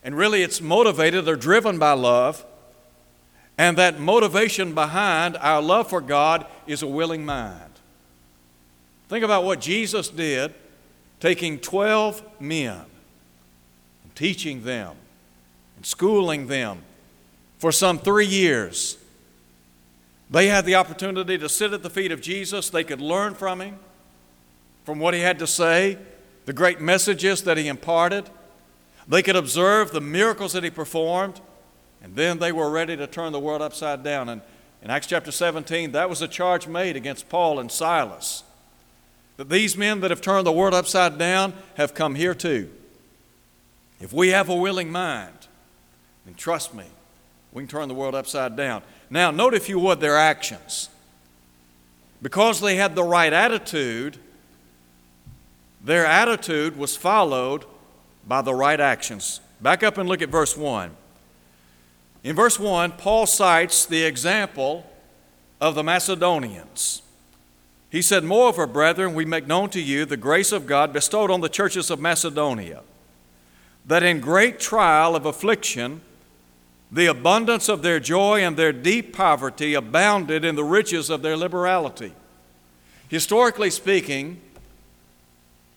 And 0.05 0.17
really, 0.17 0.43
it's 0.43 0.61
motivated 0.61 1.29
or 1.29 1.37
driven 1.37 1.79
by 1.79 1.93
love. 1.93 2.45
And 3.59 3.77
that 3.79 4.01
motivation 4.01 4.75
behind 4.75 5.37
our 5.39 5.61
love 5.61 5.91
for 5.91 6.01
God 6.01 6.47
is 6.67 6.83
a 6.83 6.87
willing 6.87 7.25
mind. 7.25 7.73
Think 9.09 9.25
about 9.25 9.45
what 9.45 9.61
Jesus 9.61 10.09
did, 10.09 10.55
taking 11.21 11.59
12 11.59 12.23
men 12.41 12.81
and 14.05 14.15
teaching 14.15 14.65
them 14.65 14.97
schooling 15.83 16.47
them 16.47 16.83
for 17.59 17.73
some 17.73 17.99
three 17.99 18.27
years 18.27 18.99
they 20.33 20.47
had 20.47 20.65
the 20.65 20.77
opportunity 20.77 21.37
to 21.37 21.49
sit 21.49 21.75
at 21.75 21.83
the 21.83 21.91
feet 21.91 22.11
of 22.11 22.23
Jesus. 22.23 22.71
They 22.71 22.85
could 22.85 23.03
learn 23.03 23.35
from 23.35 23.61
him, 23.61 23.79
from 24.85 24.99
what 24.99 25.13
he 25.13 25.21
had 25.21 25.39
to 25.41 25.47
say, 25.47 25.99
the 26.47 26.55
great 26.55 26.81
messages 26.81 27.43
that 27.45 27.59
he 27.59 27.69
imparted. 27.69 28.31
They 29.07 29.23
could 29.23 29.37
observe 29.37 29.93
the 29.93 30.01
miracles 30.01 30.55
that 30.55 30.65
he 30.65 30.71
performed, 30.71 31.43
and 32.03 32.17
then 32.17 32.39
they 32.39 32.51
were 32.51 32.71
ready 32.71 32.97
to 32.97 33.07
turn 33.07 33.33
the 33.33 33.39
world 33.39 33.61
upside 33.61 34.03
down. 34.03 34.31
And 34.31 34.41
in 34.83 34.91
Acts 34.91 35.07
chapter 35.07 35.31
17, 35.31 35.93
that 35.93 36.09
was 36.09 36.23
a 36.23 36.29
charge 36.29 36.67
made 36.67 36.97
against 36.97 37.29
Paul 37.29 37.61
and 37.61 37.71
Silas. 37.71 38.43
That 39.37 39.51
these 39.51 39.77
men 39.77 40.01
that 40.01 40.11
have 40.11 40.23
turned 40.23 40.47
the 40.47 40.53
world 40.53 40.73
upside 40.73 41.19
down 41.19 41.53
have 41.75 41.93
come 41.93 42.15
here 42.15 42.35
too. 42.35 42.71
If 44.01 44.15
we 44.15 44.29
have 44.29 44.49
a 44.49 44.57
willing 44.57 44.91
mind, 44.91 45.42
then 46.25 46.35
trust 46.35 46.75
me, 46.75 46.85
we 47.53 47.63
can 47.63 47.69
turn 47.69 47.89
the 47.89 47.95
world 47.95 48.15
upside 48.15 48.57
down. 48.57 48.83
Now, 49.11 49.31
note 49.31 49.55
if 49.55 49.69
you 49.69 49.79
would 49.79 50.01
their 50.01 50.17
actions. 50.17 50.89
Because 52.23 52.61
they 52.61 52.77
had 52.77 52.95
the 52.95 53.03
right 53.03 53.33
attitude, 53.33 54.17
their 55.83 56.07
attitude 56.07 56.77
was 56.77 56.97
followed 56.97 57.65
by 58.27 58.43
the 58.43 58.55
right 58.55 58.79
actions. 58.79 59.41
Back 59.61 59.83
up 59.83 59.99
and 59.99 60.09
look 60.09 60.23
at 60.23 60.29
verse 60.29 60.57
1. 60.57 60.91
In 62.25 62.37
verse 62.37 62.59
1, 62.59 62.93
Paul 62.93 63.27
cites 63.27 63.85
the 63.85 64.05
example 64.05 64.87
of 65.61 65.75
the 65.75 65.83
Macedonians. 65.83 67.03
He 67.91 68.01
said, 68.01 68.25
Moreover, 68.25 68.67
brethren, 68.67 69.15
we 69.15 69.25
make 69.25 69.47
known 69.47 69.69
to 69.71 69.81
you 69.81 70.05
the 70.05 70.17
grace 70.17 70.53
of 70.53 70.67
God 70.67 70.93
bestowed 70.93 71.31
on 71.31 71.41
the 71.41 71.49
churches 71.49 71.91
of 71.91 72.01
Macedonia, 72.01 72.83
that 73.85 74.03
in 74.03 74.21
great 74.21 74.61
trial 74.61 75.15
of 75.17 75.27
affliction, 75.27 76.01
the 76.93 77.07
abundance 77.07 77.71
of 77.71 77.81
their 77.81 77.99
joy 77.99 78.45
and 78.45 78.57
their 78.57 78.73
deep 78.73 79.15
poverty 79.15 79.73
abounded 79.73 80.45
in 80.45 80.57
the 80.57 80.65
riches 80.65 81.09
of 81.09 81.23
their 81.23 81.39
liberality. 81.39 82.13
Historically 83.09 83.71
speaking, 83.71 84.41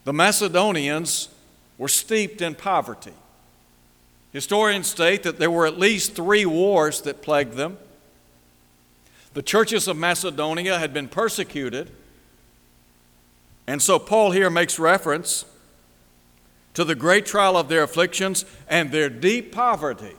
the 0.04 0.12
Macedonians 0.12 1.30
were 1.78 1.88
steeped 1.88 2.42
in 2.42 2.54
poverty. 2.54 3.14
Historians 4.34 4.88
state 4.88 5.24
that 5.24 5.40
there 5.40 5.50
were 5.50 5.66
at 5.66 5.80
least 5.80 6.14
three 6.16 6.46
wars 6.46 7.00
that 7.02 7.22
plagued 7.22 7.54
them. 7.54 7.78
The 9.34 9.42
churches 9.42 9.88
of 9.88 9.96
Macedonia 9.96 10.78
had 10.78 10.94
been 10.94 11.08
persecuted. 11.08 11.92
And 13.68 13.82
so 13.82 14.00
Paul 14.00 14.32
here 14.32 14.50
makes 14.50 14.78
reference 14.78 15.46
to 16.74 16.84
the 16.84 16.96
great 16.96 17.26
trial 17.26 17.56
of 17.56 17.70
their 17.70 17.84
afflictions 17.84 18.44
and 18.68 18.92
their 18.92 19.10
deep 19.10 19.54
poverty. 19.54 20.16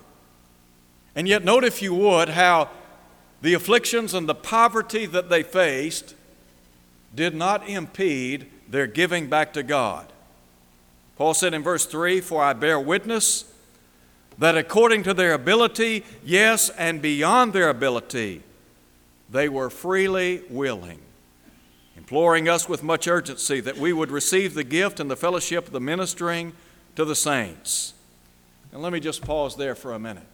And 1.16 1.26
yet, 1.26 1.42
note 1.42 1.64
if 1.64 1.80
you 1.80 1.94
would 1.94 2.28
how 2.28 2.68
the 3.40 3.54
afflictions 3.54 4.12
and 4.12 4.28
the 4.28 4.34
poverty 4.34 5.06
that 5.06 5.30
they 5.30 5.42
faced 5.42 6.14
did 7.14 7.34
not 7.34 7.66
impede 7.66 8.46
their 8.68 8.86
giving 8.86 9.28
back 9.28 9.54
to 9.54 9.62
God. 9.62 10.12
Paul 11.16 11.32
said 11.32 11.54
in 11.54 11.62
verse 11.62 11.86
3 11.86 12.20
For 12.20 12.42
I 12.42 12.52
bear 12.52 12.78
witness 12.78 13.50
that 14.36 14.58
according 14.58 15.02
to 15.04 15.14
their 15.14 15.32
ability, 15.32 16.04
yes, 16.22 16.68
and 16.70 17.00
beyond 17.00 17.54
their 17.54 17.70
ability, 17.70 18.42
they 19.30 19.48
were 19.48 19.70
freely 19.70 20.42
willing, 20.50 21.00
imploring 21.96 22.46
us 22.46 22.68
with 22.68 22.82
much 22.82 23.08
urgency 23.08 23.60
that 23.60 23.78
we 23.78 23.94
would 23.94 24.10
receive 24.10 24.52
the 24.52 24.64
gift 24.64 25.00
and 25.00 25.10
the 25.10 25.16
fellowship 25.16 25.66
of 25.66 25.72
the 25.72 25.80
ministering 25.80 26.52
to 26.94 27.06
the 27.06 27.16
saints. 27.16 27.94
And 28.70 28.82
let 28.82 28.92
me 28.92 29.00
just 29.00 29.22
pause 29.22 29.56
there 29.56 29.74
for 29.74 29.94
a 29.94 29.98
minute. 29.98 30.26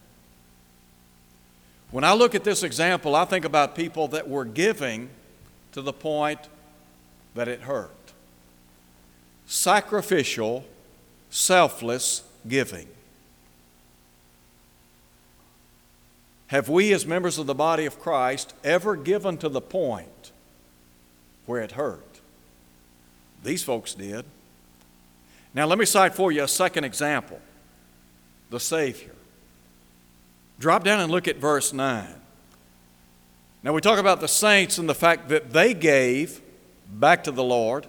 When 1.93 2.05
I 2.05 2.15
look 2.15 2.35
at 2.35 2.43
this 2.43 2.63
example, 2.63 3.15
I 3.15 3.27
think 3.27 3.45
about 3.45 3.77
people 3.77 4.09
that 4.09 4.29
were 4.29 4.47
giving 4.47 5.11
to 5.73 5.83
the 5.83 5.93
point 5.93 6.41
that 7.35 7.49
it 7.49 7.61
hurt. 7.61 7.91
Sacrificial, 9.47 10.65
selfless 11.31 12.23
giving. 12.49 12.89
Have 16.47 16.71
we, 16.71 16.93
as 16.95 17.07
members 17.07 17.37
of 17.37 17.47
the 17.47 17.55
body 17.55 17.85
of 17.85 18.01
Christ, 18.01 18.55
ever 18.65 18.97
given 18.97 19.37
to 19.39 19.51
the 19.51 19.61
point 19.61 20.33
where 21.45 21.61
it 21.61 21.73
hurt? 21.73 22.21
These 23.45 23.65
folks 23.65 23.93
did. 23.93 24.25
Now, 25.55 25.67
let 25.67 25.79
me 25.79 25.85
cite 25.85 26.15
for 26.15 26.33
you 26.33 26.43
a 26.43 26.49
second 26.49 26.85
example 26.85 27.41
the 28.49 28.61
Savior. 28.61 29.15
Drop 30.63 30.85
down 30.85 31.01
and 31.01 31.11
look 31.11 31.27
at 31.27 31.39
verse 31.39 31.73
9. 31.73 32.07
Now, 33.65 33.73
we 33.73 33.81
talk 33.81 33.99
about 33.99 34.21
the 34.21 34.29
saints 34.29 34.79
and 34.79 34.89
the 34.89 34.95
fact 34.95 35.29
that 35.29 35.53
they 35.53 35.75
gave 35.75 36.41
back 36.89 37.25
to 37.25 37.33
the 37.33 37.43
Lord. 37.43 37.89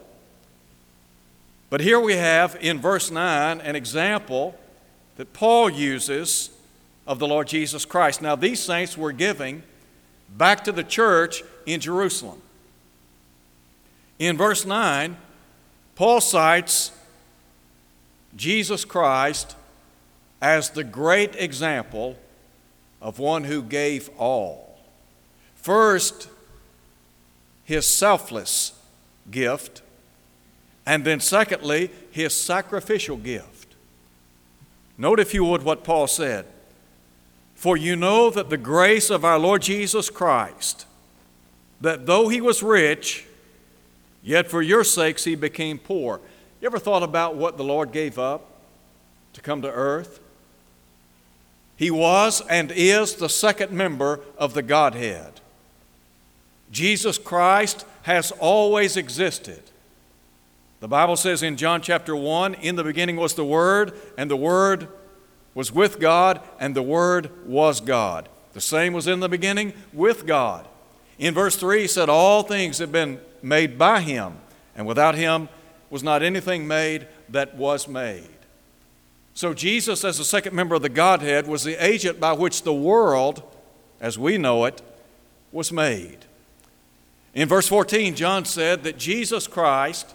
But 1.70 1.82
here 1.82 2.00
we 2.00 2.16
have 2.16 2.58
in 2.60 2.82
verse 2.82 3.12
9 3.12 3.62
an 3.62 3.76
example 3.76 4.56
that 5.18 5.34
Paul 5.34 5.70
uses 5.70 6.50
of 7.06 7.20
the 7.20 7.28
Lord 7.28 7.48
Jesus 7.48 7.86
Christ. 7.86 8.24
Now, 8.24 8.36
these 8.36 8.60
saints 8.60 8.98
were 8.98 9.12
giving 9.12 9.62
back 10.36 10.64
to 10.64 10.72
the 10.72 10.84
church 10.84 11.44
in 11.68 11.80
Jerusalem. 11.80 12.42
In 14.18 14.36
verse 14.36 14.66
9, 14.66 15.16
Paul 15.94 16.22
cites 16.22 16.92
Jesus 18.36 18.84
Christ 18.84 19.56
as 20.42 20.72
the 20.72 20.84
great 20.84 21.36
example 21.36 22.18
of 23.04 23.20
one 23.20 23.44
who 23.44 23.62
gave 23.62 24.10
all. 24.18 24.80
First, 25.56 26.30
his 27.66 27.86
selfless 27.86 28.72
gift, 29.30 29.82
and 30.86 31.04
then 31.04 31.20
secondly, 31.20 31.92
his 32.12 32.34
sacrificial 32.34 33.18
gift. 33.18 33.76
Note, 34.98 35.20
if 35.20 35.34
you 35.34 35.44
would, 35.44 35.64
what 35.64 35.84
Paul 35.84 36.08
said 36.08 36.46
For 37.56 37.76
you 37.76 37.96
know 37.96 38.30
that 38.30 38.50
the 38.50 38.58
grace 38.58 39.10
of 39.10 39.26
our 39.26 39.38
Lord 39.38 39.62
Jesus 39.62 40.10
Christ, 40.10 40.86
that 41.82 42.06
though 42.06 42.30
he 42.30 42.40
was 42.40 42.64
rich, 42.64 43.26
yet 44.24 44.50
for 44.50 44.62
your 44.62 44.86
sakes 44.86 45.26
he 45.26 45.36
became 45.36 45.78
poor. 45.78 46.22
You 46.62 46.68
ever 46.68 46.80
thought 46.80 47.04
about 47.04 47.36
what 47.36 47.58
the 47.58 47.64
Lord 47.66 47.92
gave 47.92 48.18
up 48.18 48.46
to 49.34 49.42
come 49.42 49.62
to 49.62 49.72
earth? 49.72 50.22
He 51.76 51.92
was 51.92 52.42
and 52.50 52.72
is 52.72 53.16
the 53.16 53.30
second 53.30 53.72
member 53.72 54.20
of 54.38 54.54
the 54.54 54.62
Godhead. 54.62 55.42
Jesus 56.72 57.18
Christ 57.18 57.86
has 58.04 58.32
always 58.32 58.98
existed. 58.98 59.62
The 60.80 60.88
Bible 60.88 61.16
says 61.16 61.44
in 61.44 61.56
John 61.56 61.82
chapter 61.82 62.16
1 62.16 62.56
In 62.56 62.76
the 62.76 62.84
beginning 62.84 63.16
was 63.16 63.36
the 63.36 63.46
Word, 63.46 63.94
and 64.18 64.30
the 64.30 64.36
Word 64.36 64.88
was 65.54 65.72
with 65.72 66.00
God, 66.00 66.42
and 66.60 66.76
the 66.76 66.84
Word 66.84 67.30
was 67.46 67.80
God. 67.80 68.28
The 68.54 68.62
same 68.62 68.94
was 68.94 69.08
in 69.08 69.20
the 69.20 69.30
beginning 69.30 69.74
with 69.94 70.26
God. 70.26 70.68
In 71.18 71.34
verse 71.34 71.56
3, 71.56 71.82
he 71.82 71.88
said, 71.88 72.10
All 72.10 72.44
things 72.44 72.80
have 72.80 72.92
been 72.92 73.20
made 73.42 73.78
by 73.78 74.02
Him, 74.02 74.38
and 74.76 74.86
without 74.86 75.16
Him 75.16 75.48
was 75.90 76.04
not 76.04 76.24
anything 76.24 76.68
made 76.68 77.08
that 77.30 77.56
was 77.56 77.88
made. 77.88 78.28
So, 79.34 79.54
Jesus, 79.54 80.04
as 80.04 80.20
the 80.20 80.24
second 80.24 80.54
member 80.56 80.76
of 80.76 80.84
the 80.84 80.90
Godhead, 80.90 81.48
was 81.48 81.64
the 81.64 81.84
agent 81.84 82.20
by 82.20 82.34
which 82.34 82.64
the 82.64 82.74
world, 82.74 83.42
as 84.00 84.18
we 84.18 84.38
know 84.38 84.66
it, 84.66 84.82
was 85.52 85.72
made. 85.72 86.26
In 87.34 87.48
verse 87.48 87.68
14, 87.68 88.16
John 88.16 88.46
said 88.46 88.84
that 88.84 88.98
Jesus 88.98 89.48
Christ, 89.48 90.14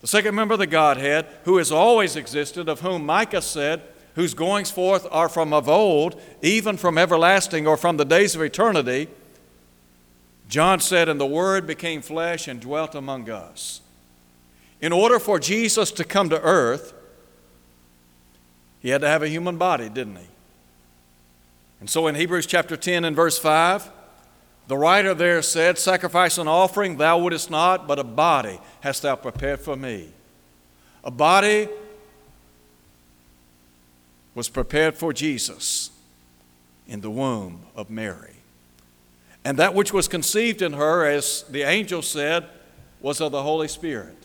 the 0.00 0.06
second 0.06 0.36
member 0.36 0.54
of 0.54 0.60
the 0.60 0.68
Godhead, 0.68 1.26
who 1.44 1.56
has 1.56 1.72
always 1.72 2.14
existed, 2.14 2.68
of 2.68 2.80
whom 2.80 3.04
Micah 3.04 3.42
said, 3.42 3.82
whose 4.14 4.34
goings 4.34 4.70
forth 4.70 5.06
are 5.10 5.28
from 5.28 5.52
of 5.52 5.68
old, 5.68 6.20
even 6.42 6.76
from 6.76 6.98
everlasting 6.98 7.66
or 7.66 7.76
from 7.76 7.96
the 7.96 8.04
days 8.04 8.36
of 8.36 8.42
eternity, 8.42 9.08
John 10.48 10.80
said, 10.80 11.08
And 11.08 11.20
the 11.20 11.26
Word 11.26 11.66
became 11.66 12.02
flesh 12.02 12.46
and 12.46 12.60
dwelt 12.60 12.94
among 12.94 13.30
us. 13.30 13.80
In 14.80 14.92
order 14.92 15.18
for 15.18 15.38
Jesus 15.38 15.90
to 15.92 16.04
come 16.04 16.28
to 16.28 16.40
earth, 16.42 16.92
he 18.82 18.90
had 18.90 19.00
to 19.00 19.08
have 19.08 19.22
a 19.22 19.28
human 19.28 19.56
body, 19.56 19.88
didn't 19.88 20.16
he? 20.16 20.26
And 21.80 21.88
so 21.88 22.06
in 22.06 22.14
Hebrews 22.14 22.46
chapter 22.46 22.76
10 22.76 23.04
and 23.04 23.16
verse 23.16 23.38
5, 23.38 23.90
the 24.68 24.76
writer 24.76 25.14
there 25.14 25.42
said, 25.42 25.78
Sacrifice 25.78 26.38
and 26.38 26.48
offering 26.48 26.96
thou 26.96 27.18
wouldest 27.18 27.50
not, 27.50 27.88
but 27.88 27.98
a 27.98 28.04
body 28.04 28.60
hast 28.80 29.02
thou 29.02 29.16
prepared 29.16 29.60
for 29.60 29.76
me. 29.76 30.10
A 31.04 31.10
body 31.10 31.68
was 34.34 34.48
prepared 34.48 34.96
for 34.96 35.12
Jesus 35.12 35.90
in 36.86 37.00
the 37.00 37.10
womb 37.10 37.66
of 37.74 37.90
Mary. 37.90 38.36
And 39.44 39.58
that 39.58 39.74
which 39.74 39.92
was 39.92 40.08
conceived 40.08 40.62
in 40.62 40.74
her, 40.74 41.04
as 41.04 41.42
the 41.50 41.62
angel 41.62 42.02
said, 42.02 42.46
was 43.00 43.20
of 43.20 43.32
the 43.32 43.42
Holy 43.42 43.68
Spirit. 43.68 44.16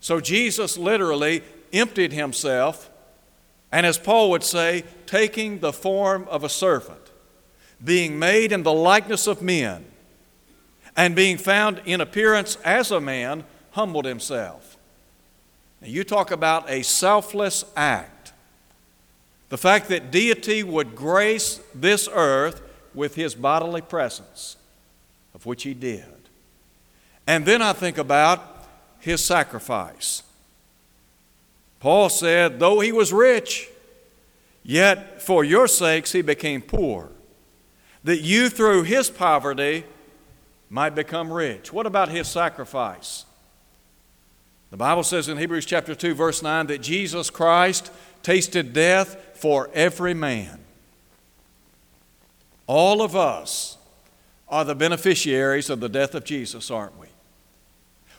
So 0.00 0.20
Jesus 0.20 0.76
literally 0.76 1.42
emptied 1.72 2.12
himself, 2.12 2.90
and 3.70 3.84
as 3.84 3.98
Paul 3.98 4.30
would 4.30 4.44
say, 4.44 4.84
taking 5.06 5.58
the 5.58 5.72
form 5.72 6.26
of 6.28 6.44
a 6.44 6.48
servant, 6.48 7.10
being 7.82 8.18
made 8.18 8.52
in 8.52 8.62
the 8.62 8.72
likeness 8.72 9.26
of 9.26 9.42
men, 9.42 9.84
and 10.96 11.14
being 11.14 11.36
found 11.36 11.80
in 11.84 12.00
appearance 12.00 12.56
as 12.64 12.90
a 12.90 13.00
man, 13.00 13.44
humbled 13.72 14.04
himself. 14.04 14.76
Now, 15.80 15.88
you 15.88 16.02
talk 16.02 16.30
about 16.30 16.68
a 16.68 16.82
selfless 16.82 17.64
act. 17.76 18.32
The 19.48 19.58
fact 19.58 19.88
that 19.88 20.10
deity 20.10 20.62
would 20.62 20.96
grace 20.96 21.60
this 21.74 22.08
earth 22.12 22.60
with 22.94 23.14
his 23.14 23.34
bodily 23.34 23.80
presence, 23.80 24.56
of 25.34 25.46
which 25.46 25.62
he 25.62 25.72
did. 25.72 26.04
And 27.26 27.46
then 27.46 27.62
I 27.62 27.72
think 27.74 27.98
about 27.98 28.66
his 28.98 29.24
sacrifice. 29.24 30.22
Paul 31.80 32.08
said, 32.08 32.58
Though 32.58 32.80
he 32.80 32.92
was 32.92 33.12
rich, 33.12 33.68
yet 34.62 35.22
for 35.22 35.44
your 35.44 35.68
sakes 35.68 36.12
he 36.12 36.22
became 36.22 36.60
poor, 36.62 37.10
that 38.04 38.20
you 38.20 38.48
through 38.48 38.84
his 38.84 39.10
poverty 39.10 39.84
might 40.70 40.94
become 40.94 41.32
rich. 41.32 41.72
What 41.72 41.86
about 41.86 42.08
his 42.08 42.28
sacrifice? 42.28 43.24
The 44.70 44.76
Bible 44.76 45.02
says 45.02 45.28
in 45.28 45.38
Hebrews 45.38 45.64
chapter 45.64 45.94
2 45.94 46.14
verse 46.14 46.42
9 46.42 46.66
that 46.66 46.82
Jesus 46.82 47.30
Christ 47.30 47.90
tasted 48.22 48.72
death 48.72 49.16
for 49.34 49.70
every 49.72 50.14
man. 50.14 50.58
All 52.66 53.00
of 53.00 53.16
us 53.16 53.78
are 54.48 54.64
the 54.64 54.74
beneficiaries 54.74 55.70
of 55.70 55.80
the 55.80 55.88
death 55.88 56.14
of 56.14 56.24
Jesus, 56.24 56.70
aren't 56.70 56.98
we? 56.98 57.06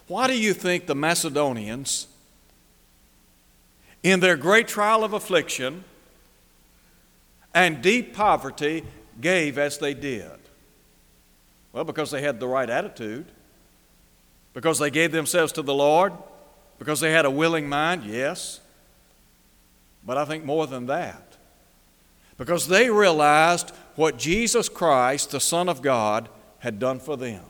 Why 0.07 0.27
do 0.27 0.37
you 0.37 0.55
think 0.55 0.87
the 0.87 0.95
Macedonians, 0.95 2.07
in 4.03 4.19
their 4.19 4.37
great 4.37 4.67
trial 4.67 5.03
of 5.03 5.13
affliction 5.13 5.83
and 7.53 7.81
deep 7.81 8.13
poverty, 8.13 8.83
gave 9.19 9.57
as 9.57 9.77
they 9.77 9.93
did? 9.93 10.31
Well, 11.73 11.83
because 11.83 12.11
they 12.11 12.21
had 12.21 12.39
the 12.39 12.47
right 12.47 12.69
attitude, 12.69 13.25
because 14.53 14.79
they 14.79 14.89
gave 14.89 15.11
themselves 15.11 15.51
to 15.53 15.61
the 15.61 15.73
Lord, 15.73 16.13
because 16.77 16.99
they 16.99 17.11
had 17.11 17.25
a 17.25 17.31
willing 17.31 17.67
mind, 17.67 18.03
yes. 18.05 18.59
But 20.05 20.17
I 20.17 20.25
think 20.25 20.45
more 20.45 20.65
than 20.65 20.87
that. 20.87 21.37
Because 22.37 22.67
they 22.67 22.89
realized 22.89 23.71
what 23.95 24.17
Jesus 24.17 24.69
Christ, 24.69 25.31
the 25.31 25.41
Son 25.41 25.67
of 25.67 25.81
God, 25.81 26.29
had 26.59 26.79
done 26.79 26.99
for 26.99 27.17
them. 27.17 27.43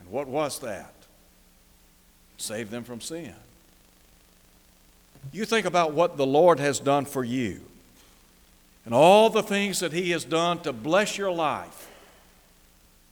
And 0.00 0.08
what 0.10 0.28
was 0.28 0.58
that? 0.60 0.94
Save 2.38 2.70
them 2.70 2.84
from 2.84 3.00
sin. 3.00 3.34
You 5.30 5.44
think 5.44 5.66
about 5.66 5.92
what 5.92 6.16
the 6.16 6.26
Lord 6.26 6.58
has 6.58 6.80
done 6.80 7.04
for 7.04 7.22
you 7.22 7.60
and 8.84 8.92
all 8.92 9.30
the 9.30 9.42
things 9.42 9.80
that 9.80 9.92
He 9.92 10.10
has 10.10 10.24
done 10.24 10.60
to 10.62 10.72
bless 10.72 11.16
your 11.16 11.30
life. 11.30 11.90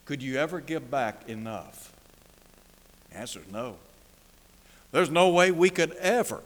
Could 0.05 0.23
you 0.23 0.37
ever 0.37 0.61
give 0.61 0.91
back 0.91 1.29
enough? 1.29 1.93
The 3.11 3.19
answer 3.19 3.41
is 3.41 3.53
no. 3.53 3.77
There's 4.91 5.11
no 5.11 5.29
way 5.29 5.53
we 5.53 5.71
could 5.71 5.93
ever 5.93 6.43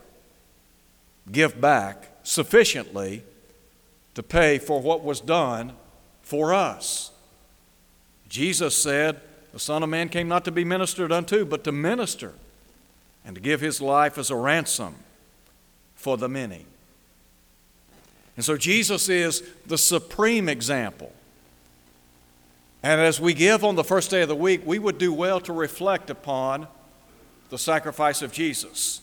give 1.32 1.60
back 1.60 2.10
sufficiently 2.22 3.22
to 4.14 4.22
pay 4.22 4.58
for 4.58 4.80
what 4.80 5.02
was 5.02 5.20
done 5.20 5.72
for 6.22 6.52
us. 6.52 7.10
Jesus 8.28 8.76
said, 8.76 9.20
The 9.52 9.58
Son 9.58 9.82
of 9.82 9.88
Man 9.88 10.10
came 10.10 10.28
not 10.28 10.44
to 10.44 10.50
be 10.50 10.64
ministered 10.64 11.10
unto, 11.10 11.46
but 11.46 11.64
to 11.64 11.72
minister 11.72 12.34
and 13.24 13.34
to 13.34 13.40
give 13.40 13.62
his 13.62 13.80
life 13.80 14.18
as 14.18 14.30
a 14.30 14.36
ransom 14.36 14.96
for 16.04 16.18
the 16.18 16.28
many. 16.28 16.66
And 18.36 18.44
so 18.44 18.58
Jesus 18.58 19.08
is 19.08 19.42
the 19.66 19.78
supreme 19.78 20.50
example. 20.50 21.10
And 22.82 23.00
as 23.00 23.18
we 23.18 23.32
give 23.32 23.64
on 23.64 23.74
the 23.74 23.82
first 23.82 24.10
day 24.10 24.20
of 24.20 24.28
the 24.28 24.36
week, 24.36 24.60
we 24.66 24.78
would 24.78 24.98
do 24.98 25.14
well 25.14 25.40
to 25.40 25.52
reflect 25.54 26.10
upon 26.10 26.68
the 27.48 27.56
sacrifice 27.56 28.20
of 28.20 28.32
Jesus. 28.32 29.00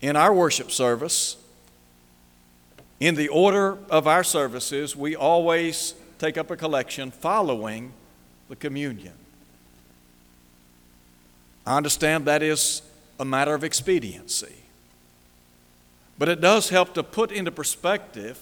In 0.00 0.16
our 0.16 0.32
worship 0.32 0.70
service, 0.70 1.36
in 3.00 3.16
the 3.16 3.28
order 3.28 3.76
of 3.90 4.06
our 4.06 4.24
services, 4.24 4.96
we 4.96 5.14
always 5.14 5.92
take 6.18 6.38
up 6.38 6.50
a 6.50 6.56
collection 6.56 7.10
following 7.10 7.92
the 8.48 8.56
communion. 8.56 9.12
I 11.66 11.76
understand 11.76 12.24
that 12.24 12.42
is 12.42 12.80
a 13.18 13.24
matter 13.24 13.54
of 13.54 13.64
expediency. 13.64 14.54
But 16.18 16.28
it 16.28 16.40
does 16.40 16.68
help 16.68 16.94
to 16.94 17.02
put 17.02 17.30
into 17.30 17.50
perspective 17.50 18.40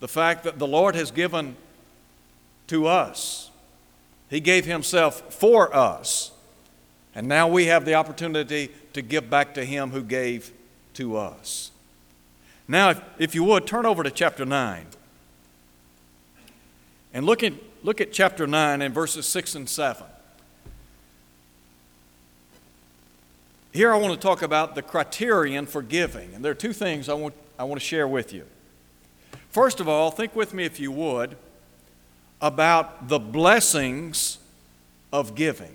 the 0.00 0.08
fact 0.08 0.44
that 0.44 0.58
the 0.58 0.66
Lord 0.66 0.94
has 0.94 1.10
given 1.10 1.56
to 2.66 2.86
us 2.86 3.50
he 4.32 4.40
gave 4.40 4.64
Himself 4.64 5.34
for 5.34 5.76
us. 5.76 6.32
And 7.14 7.28
now 7.28 7.48
we 7.48 7.66
have 7.66 7.84
the 7.84 7.92
opportunity 7.92 8.70
to 8.94 9.02
give 9.02 9.28
back 9.28 9.52
to 9.54 9.64
Him 9.66 9.90
who 9.90 10.02
gave 10.02 10.50
to 10.94 11.18
us. 11.18 11.70
Now, 12.66 12.88
if, 12.88 13.02
if 13.18 13.34
you 13.34 13.44
would, 13.44 13.66
turn 13.66 13.84
over 13.84 14.02
to 14.02 14.10
chapter 14.10 14.46
9. 14.46 14.86
And 17.12 17.26
look 17.26 17.42
at, 17.42 17.52
look 17.82 18.00
at 18.00 18.10
chapter 18.10 18.46
9 18.46 18.80
and 18.80 18.94
verses 18.94 19.26
6 19.26 19.54
and 19.54 19.68
7. 19.68 20.06
Here 23.72 23.92
I 23.92 23.96
want 23.96 24.12
to 24.12 24.20
talk 24.20 24.42
about 24.42 24.74
the 24.74 24.82
criterion 24.82 25.64
for 25.64 25.80
giving. 25.80 26.34
And 26.34 26.44
there 26.44 26.52
are 26.52 26.56
two 26.56 26.74
things 26.74 27.08
I 27.08 27.14
want, 27.14 27.34
I 27.58 27.64
want 27.64 27.80
to 27.80 27.86
share 27.86 28.06
with 28.06 28.32
you. 28.32 28.44
First 29.48 29.80
of 29.80 29.88
all, 29.88 30.10
think 30.10 30.36
with 30.36 30.52
me, 30.52 30.64
if 30.64 30.78
you 30.78 30.92
would, 30.92 31.36
about 32.40 33.08
the 33.08 33.18
blessings 33.18 34.38
of 35.12 35.34
giving. 35.34 35.74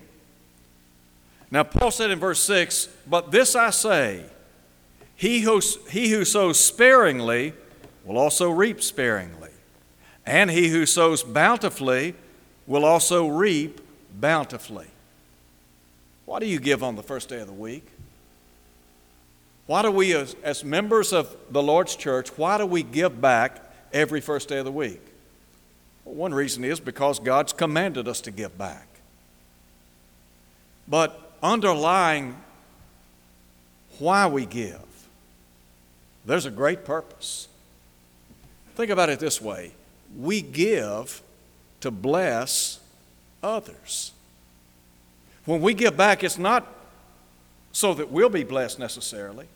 Now, 1.50 1.64
Paul 1.64 1.90
said 1.90 2.10
in 2.10 2.20
verse 2.20 2.40
6 2.40 2.88
But 3.06 3.32
this 3.32 3.56
I 3.56 3.70
say, 3.70 4.24
he 5.16 5.40
who, 5.40 5.60
he 5.90 6.10
who 6.10 6.24
sows 6.24 6.60
sparingly 6.60 7.52
will 8.04 8.18
also 8.18 8.50
reap 8.50 8.80
sparingly, 8.80 9.50
and 10.24 10.50
he 10.50 10.68
who 10.68 10.86
sows 10.86 11.24
bountifully 11.24 12.14
will 12.66 12.84
also 12.84 13.26
reap 13.26 13.80
bountifully. 14.20 14.86
Why 16.28 16.40
do 16.40 16.46
you 16.46 16.60
give 16.60 16.82
on 16.82 16.94
the 16.94 17.02
first 17.02 17.30
day 17.30 17.40
of 17.40 17.46
the 17.46 17.54
week? 17.54 17.86
Why 19.64 19.80
do 19.80 19.90
we, 19.90 20.14
as, 20.14 20.36
as 20.42 20.62
members 20.62 21.14
of 21.14 21.34
the 21.50 21.62
Lord's 21.62 21.96
church, 21.96 22.28
why 22.36 22.58
do 22.58 22.66
we 22.66 22.82
give 22.82 23.18
back 23.18 23.64
every 23.94 24.20
first 24.20 24.50
day 24.50 24.58
of 24.58 24.66
the 24.66 24.70
week? 24.70 25.00
Well, 26.04 26.14
one 26.14 26.34
reason 26.34 26.64
is 26.64 26.80
because 26.80 27.18
God's 27.18 27.54
commanded 27.54 28.06
us 28.06 28.20
to 28.20 28.30
give 28.30 28.58
back. 28.58 28.86
But 30.86 31.32
underlying 31.42 32.36
why 33.98 34.26
we 34.26 34.44
give, 34.44 34.84
there's 36.26 36.44
a 36.44 36.50
great 36.50 36.84
purpose. 36.84 37.48
Think 38.74 38.90
about 38.90 39.08
it 39.08 39.18
this 39.18 39.40
way 39.40 39.72
we 40.14 40.42
give 40.42 41.22
to 41.80 41.90
bless 41.90 42.80
others. 43.42 44.12
When 45.48 45.62
we 45.62 45.72
give 45.72 45.96
back, 45.96 46.22
it's 46.22 46.36
not 46.36 46.66
so 47.72 47.94
that 47.94 48.10
we'll 48.10 48.28
be 48.28 48.44
blessed 48.44 48.78
necessarily, 48.78 49.46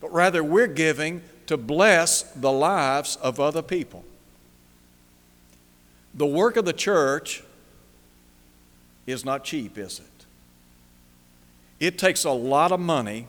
but 0.00 0.12
rather 0.12 0.44
we're 0.44 0.68
giving 0.68 1.22
to 1.48 1.56
bless 1.56 2.22
the 2.22 2.52
lives 2.52 3.16
of 3.16 3.40
other 3.40 3.60
people. 3.60 4.04
The 6.14 6.24
work 6.24 6.56
of 6.56 6.66
the 6.66 6.72
church 6.72 7.42
is 9.08 9.24
not 9.24 9.42
cheap, 9.42 9.76
is 9.76 9.98
it? 9.98 10.24
It 11.84 11.98
takes 11.98 12.22
a 12.22 12.30
lot 12.30 12.70
of 12.70 12.78
money 12.78 13.26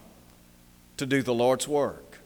to 0.97 1.07
do 1.07 1.23
the 1.23 1.33
Lord's 1.33 1.67
work. 1.67 2.19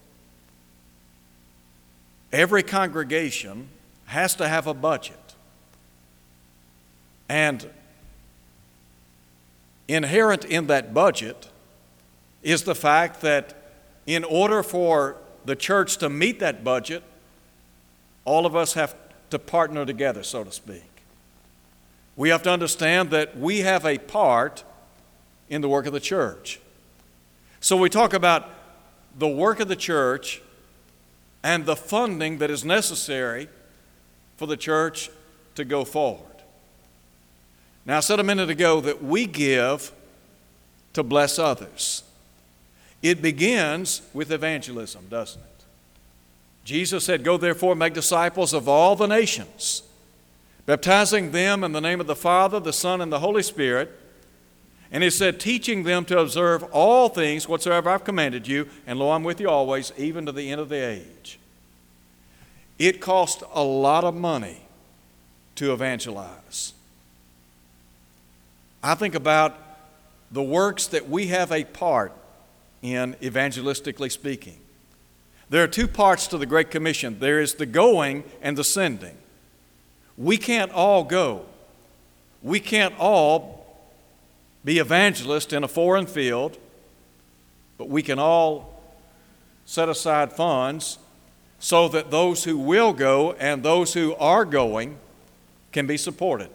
Every 2.33 2.63
congregation 2.63 3.69
has 4.07 4.35
to 4.35 4.49
have 4.49 4.67
a 4.67 4.73
budget. 4.73 5.35
And 7.29 7.65
inherent 9.87 10.45
in 10.45 10.67
that 10.67 10.93
budget 10.93 11.49
is 12.41 12.63
the 12.63 12.75
fact 12.75 13.21
that 13.21 13.55
in 14.05 14.23
order 14.23 14.63
for 14.63 15.17
the 15.45 15.55
church 15.55 15.97
to 15.97 16.09
meet 16.09 16.39
that 16.39 16.63
budget, 16.63 17.03
all 18.25 18.45
of 18.45 18.55
us 18.55 18.73
have 18.73 18.95
to 19.29 19.39
partner 19.39 19.85
together, 19.85 20.23
so 20.23 20.43
to 20.43 20.51
speak. 20.51 20.83
We 22.15 22.29
have 22.29 22.43
to 22.43 22.51
understand 22.51 23.09
that 23.11 23.37
we 23.37 23.59
have 23.59 23.85
a 23.85 23.97
part 23.97 24.63
in 25.49 25.61
the 25.61 25.69
work 25.69 25.85
of 25.85 25.93
the 25.93 25.99
church. 25.99 26.59
So 27.59 27.75
we 27.77 27.89
talk 27.89 28.13
about 28.13 28.49
the 29.17 29.27
work 29.27 29.59
of 29.59 29.67
the 29.67 29.75
church 29.75 30.41
and 31.43 31.65
the 31.65 31.75
funding 31.75 32.37
that 32.37 32.49
is 32.49 32.63
necessary 32.63 33.49
for 34.37 34.45
the 34.45 34.57
church 34.57 35.09
to 35.55 35.65
go 35.65 35.83
forward. 35.83 36.32
Now, 37.85 37.97
I 37.97 37.99
said 37.99 38.19
a 38.19 38.23
minute 38.23 38.49
ago 38.49 38.79
that 38.81 39.03
we 39.03 39.25
give 39.25 39.91
to 40.93 41.03
bless 41.03 41.37
others. 41.37 42.03
It 43.01 43.21
begins 43.21 44.01
with 44.13 44.31
evangelism, 44.31 45.07
doesn't 45.09 45.41
it? 45.41 45.47
Jesus 46.63 47.03
said, 47.03 47.23
Go 47.23 47.37
therefore, 47.37 47.75
make 47.75 47.93
disciples 47.93 48.53
of 48.53 48.69
all 48.69 48.95
the 48.95 49.07
nations, 49.07 49.83
baptizing 50.65 51.31
them 51.31 51.63
in 51.63 51.73
the 51.73 51.81
name 51.81 51.99
of 51.99 52.07
the 52.07 52.15
Father, 52.15 52.59
the 52.59 52.71
Son, 52.71 53.01
and 53.01 53.11
the 53.11 53.19
Holy 53.19 53.43
Spirit. 53.43 53.99
And 54.93 55.03
he 55.03 55.09
said, 55.09 55.39
teaching 55.39 55.83
them 55.83 56.05
to 56.05 56.19
observe 56.19 56.61
all 56.65 57.09
things 57.09 57.49
whatsoever 57.49 57.89
I've 57.89 58.03
commanded 58.03 58.47
you, 58.47 58.69
and 58.85 58.99
lo, 58.99 59.09
I'm 59.09 59.23
with 59.23 59.41
you 59.41 59.49
always, 59.49 59.91
even 59.97 60.27
to 60.27 60.31
the 60.31 60.51
end 60.51 60.61
of 60.61 60.69
the 60.69 60.75
age. 60.75 61.39
It 62.77 63.01
cost 63.01 63.41
a 63.55 63.63
lot 63.63 64.03
of 64.03 64.13
money 64.13 64.61
to 65.55 65.73
evangelize. 65.73 66.73
I 68.83 68.95
think 68.95 69.15
about 69.15 69.57
the 70.29 70.43
works 70.43 70.87
that 70.87 71.09
we 71.09 71.27
have 71.27 71.51
a 71.51 71.63
part 71.63 72.11
in, 72.81 73.15
evangelistically 73.21 74.11
speaking. 74.11 74.59
There 75.49 75.63
are 75.63 75.67
two 75.67 75.87
parts 75.87 76.27
to 76.27 76.37
the 76.37 76.45
Great 76.45 76.69
Commission 76.69 77.19
there 77.19 77.39
is 77.39 77.55
the 77.55 77.65
going 77.65 78.23
and 78.41 78.57
the 78.57 78.63
sending. 78.63 79.17
We 80.17 80.37
can't 80.37 80.71
all 80.71 81.03
go, 81.05 81.45
we 82.41 82.59
can't 82.59 82.93
all 82.99 83.63
be 84.65 84.79
evangelists 84.79 85.53
in 85.53 85.63
a 85.63 85.67
foreign 85.67 86.05
field, 86.05 86.57
but 87.77 87.89
we 87.89 88.01
can 88.01 88.19
all 88.19 88.81
set 89.65 89.87
aside 89.87 90.33
funds 90.33 90.97
so 91.59 91.87
that 91.87 92.11
those 92.11 92.43
who 92.43 92.57
will 92.57 92.91
go 92.91 93.33
and 93.33 93.63
those 93.63 93.93
who 93.93 94.13
are 94.15 94.43
going 94.43 94.97
can 95.71 95.87
be 95.87 95.97
supported. 95.97 96.49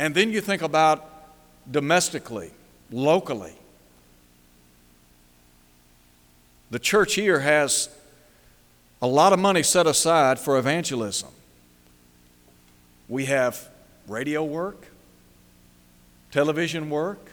And 0.00 0.14
then 0.14 0.32
you 0.32 0.40
think 0.40 0.62
about 0.62 1.06
domestically, 1.70 2.52
locally. 2.90 3.52
The 6.70 6.78
church 6.78 7.16
here 7.16 7.40
has 7.40 7.90
a 9.02 9.06
lot 9.06 9.34
of 9.34 9.38
money 9.38 9.62
set 9.62 9.86
aside 9.86 10.38
for 10.38 10.56
evangelism. 10.56 11.28
We 13.10 13.26
have 13.26 13.68
radio 14.08 14.42
work, 14.42 14.86
television 16.30 16.88
work, 16.88 17.32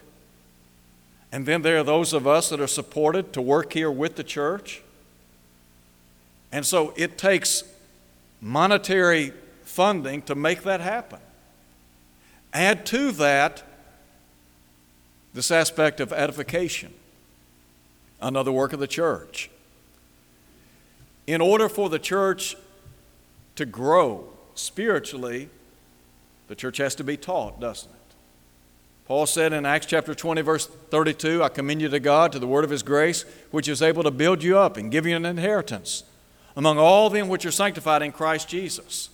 and 1.31 1.45
then 1.45 1.61
there 1.61 1.77
are 1.77 1.85
those 1.85 2.11
of 2.11 2.27
us 2.27 2.49
that 2.49 2.59
are 2.59 2.67
supported 2.67 3.31
to 3.31 3.41
work 3.41 3.71
here 3.71 3.89
with 3.89 4.17
the 4.17 4.25
church. 4.25 4.81
And 6.51 6.65
so 6.65 6.93
it 6.97 7.17
takes 7.17 7.63
monetary 8.41 9.31
funding 9.63 10.21
to 10.23 10.35
make 10.35 10.63
that 10.63 10.81
happen. 10.81 11.19
Add 12.53 12.85
to 12.87 13.11
that 13.13 13.63
this 15.33 15.51
aspect 15.51 15.99
of 15.99 16.11
edification, 16.11 16.93
another 18.21 18.51
work 18.51 18.73
of 18.73 18.79
the 18.79 18.87
church. 18.87 19.49
In 21.27 21.41
order 21.41 21.69
for 21.69 21.89
the 21.89 21.99
church 21.99 22.55
to 23.55 23.65
grow 23.65 24.29
spiritually, 24.55 25.49
the 26.47 26.55
church 26.55 26.77
has 26.77 26.95
to 26.95 27.03
be 27.03 27.17
taught, 27.17 27.59
doesn't 27.59 27.91
it? 27.91 27.97
Paul 29.05 29.25
said 29.25 29.53
in 29.53 29.65
Acts 29.65 29.85
chapter 29.85 30.13
20, 30.13 30.41
verse 30.41 30.67
32, 30.67 31.43
I 31.43 31.49
commend 31.49 31.81
you 31.81 31.89
to 31.89 31.99
God, 31.99 32.31
to 32.33 32.39
the 32.39 32.47
word 32.47 32.65
of 32.65 32.69
his 32.69 32.83
grace, 32.83 33.23
which 33.51 33.67
is 33.67 33.81
able 33.81 34.03
to 34.03 34.11
build 34.11 34.43
you 34.43 34.57
up 34.57 34.75
and 34.75 34.91
give 34.91 35.05
you 35.05 35.15
an 35.15 35.25
inheritance 35.25 36.03
among 36.57 36.77
all 36.79 37.09
them 37.09 37.27
which 37.27 37.45
are 37.45 37.51
sanctified 37.51 38.01
in 38.01 38.11
Christ 38.11 38.49
Jesus. 38.49 39.09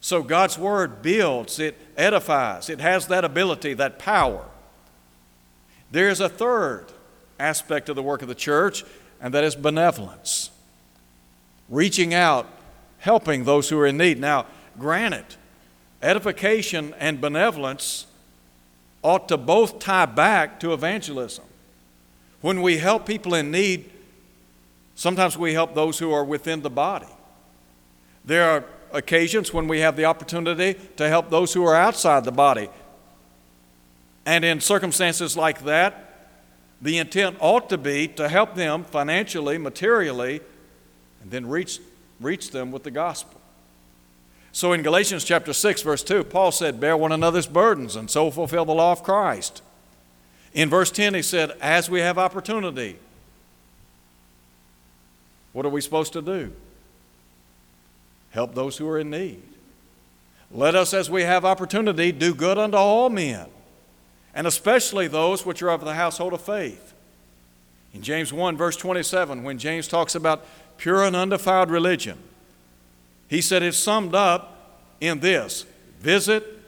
So 0.00 0.22
God's 0.22 0.58
Word 0.58 1.02
builds, 1.02 1.58
it 1.58 1.76
edifies, 1.96 2.70
it 2.70 2.80
has 2.80 3.08
that 3.08 3.24
ability, 3.24 3.74
that 3.74 3.98
power. 3.98 4.44
There's 5.90 6.20
a 6.20 6.28
third 6.28 6.86
aspect 7.38 7.88
of 7.88 7.96
the 7.96 8.02
work 8.02 8.22
of 8.22 8.28
the 8.28 8.34
church, 8.34 8.84
and 9.20 9.34
that 9.34 9.44
is 9.44 9.56
benevolence. 9.56 10.50
Reaching 11.68 12.14
out, 12.14 12.46
helping 12.98 13.44
those 13.44 13.68
who 13.68 13.78
are 13.78 13.86
in 13.86 13.96
need. 13.96 14.18
Now, 14.18 14.46
granted, 14.78 15.24
edification 16.02 16.94
and 16.98 17.20
benevolence 17.20 18.06
ought 19.02 19.28
to 19.28 19.36
both 19.36 19.78
tie 19.78 20.06
back 20.06 20.60
to 20.60 20.72
evangelism. 20.72 21.44
When 22.40 22.62
we 22.62 22.78
help 22.78 23.06
people 23.06 23.34
in 23.34 23.50
need, 23.50 23.90
sometimes 24.94 25.36
we 25.36 25.54
help 25.54 25.74
those 25.74 25.98
who 25.98 26.12
are 26.12 26.24
within 26.24 26.62
the 26.62 26.70
body. 26.70 27.06
There 28.24 28.48
are 28.48 28.64
occasions 28.92 29.52
when 29.52 29.68
we 29.68 29.80
have 29.80 29.96
the 29.96 30.04
opportunity 30.04 30.78
to 30.96 31.08
help 31.08 31.30
those 31.30 31.52
who 31.54 31.64
are 31.64 31.74
outside 31.74 32.24
the 32.24 32.32
body. 32.32 32.68
And 34.26 34.44
in 34.44 34.60
circumstances 34.60 35.36
like 35.36 35.64
that, 35.64 36.08
the 36.80 36.98
intent 36.98 37.36
ought 37.40 37.68
to 37.70 37.78
be 37.78 38.08
to 38.08 38.28
help 38.28 38.54
them 38.54 38.84
financially, 38.84 39.58
materially, 39.58 40.40
and 41.22 41.30
then 41.30 41.46
reach, 41.46 41.80
reach 42.20 42.50
them 42.50 42.70
with 42.70 42.84
the 42.84 42.90
gospel. 42.90 43.40
So 44.52 44.72
in 44.72 44.82
Galatians 44.82 45.24
chapter 45.24 45.52
6, 45.52 45.82
verse 45.82 46.02
2, 46.02 46.24
Paul 46.24 46.52
said, 46.52 46.80
Bear 46.80 46.96
one 46.96 47.12
another's 47.12 47.46
burdens 47.46 47.96
and 47.96 48.10
so 48.10 48.30
fulfill 48.30 48.64
the 48.64 48.74
law 48.74 48.92
of 48.92 49.02
Christ. 49.02 49.62
In 50.52 50.68
verse 50.68 50.90
10, 50.90 51.14
he 51.14 51.22
said, 51.22 51.52
As 51.60 51.90
we 51.90 52.00
have 52.00 52.18
opportunity, 52.18 52.98
what 55.52 55.66
are 55.66 55.70
we 55.70 55.80
supposed 55.80 56.12
to 56.14 56.22
do? 56.22 56.52
Help 58.30 58.54
those 58.54 58.76
who 58.76 58.88
are 58.88 58.98
in 58.98 59.10
need. 59.10 59.42
Let 60.50 60.74
us, 60.74 60.94
as 60.94 61.10
we 61.10 61.22
have 61.22 61.44
opportunity, 61.44 62.12
do 62.12 62.34
good 62.34 62.58
unto 62.58 62.76
all 62.76 63.10
men, 63.10 63.46
and 64.34 64.46
especially 64.46 65.08
those 65.08 65.44
which 65.44 65.62
are 65.62 65.70
of 65.70 65.84
the 65.84 65.94
household 65.94 66.32
of 66.32 66.40
faith. 66.40 66.94
In 67.92 68.02
James 68.02 68.32
1, 68.32 68.56
verse 68.56 68.76
27, 68.76 69.42
when 69.42 69.58
James 69.58 69.88
talks 69.88 70.14
about 70.14 70.46
pure 70.76 71.04
and 71.04 71.16
undefiled 71.16 71.70
religion, 71.70 72.18
he 73.28 73.40
said 73.40 73.62
it's 73.62 73.76
summed 73.76 74.14
up 74.14 74.80
in 75.00 75.20
this 75.20 75.66
visit 76.00 76.58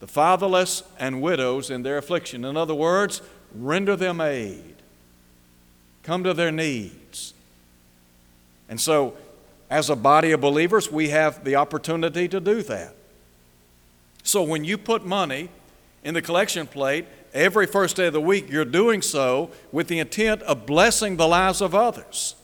the 0.00 0.06
fatherless 0.06 0.82
and 0.98 1.20
widows 1.20 1.70
in 1.70 1.82
their 1.82 1.98
affliction. 1.98 2.44
In 2.44 2.56
other 2.56 2.74
words, 2.74 3.20
render 3.54 3.96
them 3.96 4.20
aid, 4.20 4.76
come 6.02 6.24
to 6.24 6.34
their 6.34 6.50
needs 6.50 7.34
And 8.68 8.80
so, 8.80 9.14
as 9.70 9.88
a 9.88 9.96
body 9.96 10.32
of 10.32 10.40
believers, 10.40 10.90
we 10.90 11.10
have 11.10 11.44
the 11.44 11.54
opportunity 11.54 12.26
to 12.28 12.40
do 12.40 12.62
that. 12.64 12.94
So, 14.24 14.42
when 14.42 14.64
you 14.64 14.76
put 14.76 15.06
money 15.06 15.48
in 16.02 16.14
the 16.14 16.20
collection 16.20 16.66
plate 16.66 17.06
every 17.32 17.66
first 17.66 17.96
day 17.96 18.08
of 18.08 18.12
the 18.12 18.20
week, 18.20 18.50
you're 18.50 18.64
doing 18.64 19.00
so 19.00 19.50
with 19.70 19.86
the 19.86 20.00
intent 20.00 20.42
of 20.42 20.66
blessing 20.66 21.16
the 21.16 21.28
lives 21.28 21.60
of 21.60 21.74
others. 21.74 22.34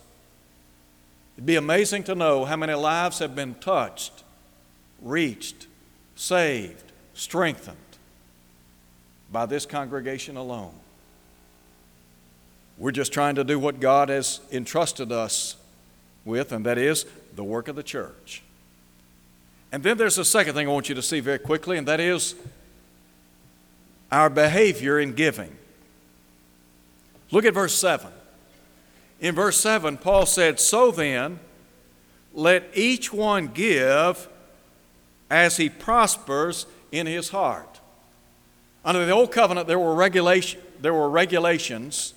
It'd 1.36 1.44
be 1.44 1.56
amazing 1.56 2.04
to 2.04 2.14
know 2.14 2.44
how 2.44 2.56
many 2.56 2.74
lives 2.74 3.18
have 3.18 3.34
been 3.34 3.56
touched, 3.56 4.24
reached, 5.02 5.66
saved, 6.14 6.92
strengthened 7.12 7.76
by 9.30 9.44
this 9.44 9.66
congregation 9.66 10.36
alone. 10.36 10.72
We're 12.78 12.92
just 12.92 13.12
trying 13.12 13.34
to 13.34 13.44
do 13.44 13.58
what 13.58 13.80
God 13.80 14.08
has 14.10 14.40
entrusted 14.52 15.10
us 15.10 15.56
with, 16.26 16.52
and 16.52 16.66
that 16.66 16.76
is 16.76 17.06
the 17.34 17.44
work 17.44 17.68
of 17.68 17.76
the 17.76 17.82
church. 17.82 18.42
And 19.72 19.82
then 19.82 19.96
there's 19.96 20.18
a 20.18 20.24
second 20.24 20.54
thing 20.54 20.68
I 20.68 20.70
want 20.70 20.88
you 20.88 20.94
to 20.94 21.02
see 21.02 21.20
very 21.20 21.38
quickly, 21.38 21.78
and 21.78 21.86
that 21.88 22.00
is 22.00 22.34
our 24.10 24.30
behavior 24.30 24.98
in 24.98 25.14
giving. 25.14 25.56
Look 27.30 27.44
at 27.44 27.54
verse 27.54 27.74
7. 27.74 28.08
In 29.20 29.34
verse 29.34 29.58
7, 29.58 29.96
Paul 29.96 30.26
said, 30.26 30.60
So 30.60 30.90
then, 30.90 31.40
let 32.34 32.70
each 32.74 33.12
one 33.12 33.48
give 33.48 34.28
as 35.30 35.56
he 35.56 35.68
prospers 35.68 36.66
in 36.92 37.06
his 37.06 37.30
heart. 37.30 37.80
Under 38.84 39.04
the 39.04 39.12
old 39.12 39.32
covenant, 39.32 39.66
there 39.66 39.78
were, 39.78 39.94
regulation, 39.94 40.60
there 40.80 40.94
were 40.94 41.10
regulations 41.10 42.14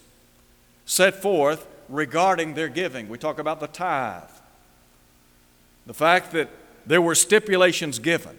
set 0.85 1.21
forth 1.21 1.65
regarding 1.89 2.53
their 2.53 2.69
giving. 2.69 3.09
We 3.09 3.17
talk 3.17 3.39
about 3.39 3.59
the 3.59 3.67
tithe, 3.67 4.23
the 5.85 5.93
fact 5.93 6.31
that 6.31 6.49
there 6.85 7.01
were 7.01 7.15
stipulations 7.15 7.99
given. 7.99 8.37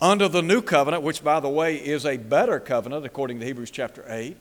Under 0.00 0.28
the 0.28 0.42
new 0.42 0.60
covenant, 0.60 1.02
which, 1.02 1.24
by 1.24 1.40
the 1.40 1.48
way, 1.48 1.76
is 1.76 2.04
a 2.04 2.18
better 2.18 2.60
covenant 2.60 3.06
according 3.06 3.40
to 3.40 3.46
Hebrews 3.46 3.70
chapter 3.70 4.04
8, 4.06 4.36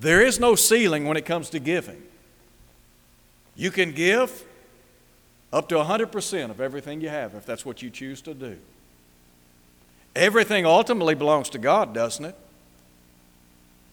there 0.00 0.24
is 0.24 0.38
no 0.38 0.54
ceiling 0.54 1.06
when 1.06 1.16
it 1.16 1.24
comes 1.24 1.50
to 1.50 1.58
giving. 1.58 2.02
You 3.56 3.70
can 3.70 3.92
give 3.92 4.44
up 5.52 5.68
to 5.70 5.76
100% 5.76 6.50
of 6.50 6.60
everything 6.60 7.00
you 7.00 7.08
have 7.08 7.34
if 7.34 7.46
that's 7.46 7.64
what 7.64 7.82
you 7.82 7.90
choose 7.90 8.20
to 8.22 8.34
do. 8.34 8.58
Everything 10.14 10.66
ultimately 10.66 11.14
belongs 11.14 11.48
to 11.50 11.58
God, 11.58 11.94
doesn't 11.94 12.24
it? 12.24 12.36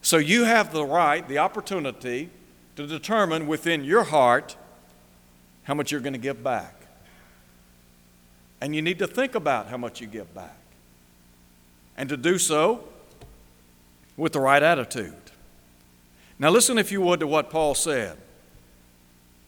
So 0.05 0.17
you 0.17 0.43
have 0.43 0.71
the 0.71 0.85
right, 0.85 1.27
the 1.27 1.39
opportunity 1.39 2.29
to 2.75 2.85
determine 2.85 3.47
within 3.47 3.83
your 3.83 4.03
heart 4.03 4.55
how 5.63 5.73
much 5.73 5.91
you're 5.91 5.99
going 5.99 6.13
to 6.13 6.19
give 6.19 6.43
back. 6.43 6.75
And 8.61 8.75
you 8.75 8.83
need 8.83 8.99
to 8.99 9.07
think 9.07 9.33
about 9.33 9.67
how 9.67 9.77
much 9.77 10.01
you 10.01 10.05
give 10.05 10.31
back. 10.35 10.59
And 11.97 12.07
to 12.09 12.17
do 12.17 12.37
so 12.37 12.83
with 14.15 14.33
the 14.33 14.39
right 14.39 14.61
attitude. 14.61 15.15
Now, 16.37 16.51
listen, 16.51 16.77
if 16.77 16.91
you 16.91 17.01
would, 17.01 17.19
to 17.21 17.25
what 17.25 17.49
Paul 17.49 17.73
said. 17.73 18.15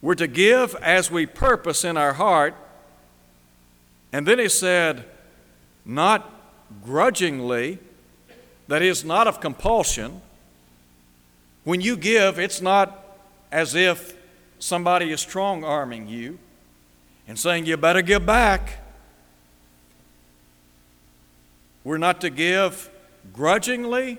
We're 0.01 0.15
to 0.15 0.27
give 0.27 0.73
as 0.81 1.11
we 1.11 1.27
purpose 1.27 1.83
in 1.83 1.97
our 1.97 2.13
heart. 2.13 2.55
And 4.11 4.27
then 4.27 4.39
he 4.39 4.49
said, 4.49 5.05
not 5.85 6.33
grudgingly, 6.83 7.77
that 8.67 8.81
is, 8.81 9.05
not 9.05 9.27
of 9.27 9.39
compulsion. 9.39 10.21
When 11.67 11.81
you 11.81 11.97
give, 11.97 12.39
it's 12.39 12.61
not 12.61 13.19
as 13.51 13.75
if 13.75 14.15
somebody 14.57 15.11
is 15.11 15.19
strong 15.19 15.65
arming 15.65 16.07
you 16.07 16.39
and 17.27 17.37
saying, 17.37 17.65
You 17.65 17.75
better 17.75 18.01
give 18.01 18.25
back. 18.25 18.77
We're 21.83 21.97
not 21.97 22.21
to 22.21 22.29
give 22.29 22.89
grudgingly 23.33 24.17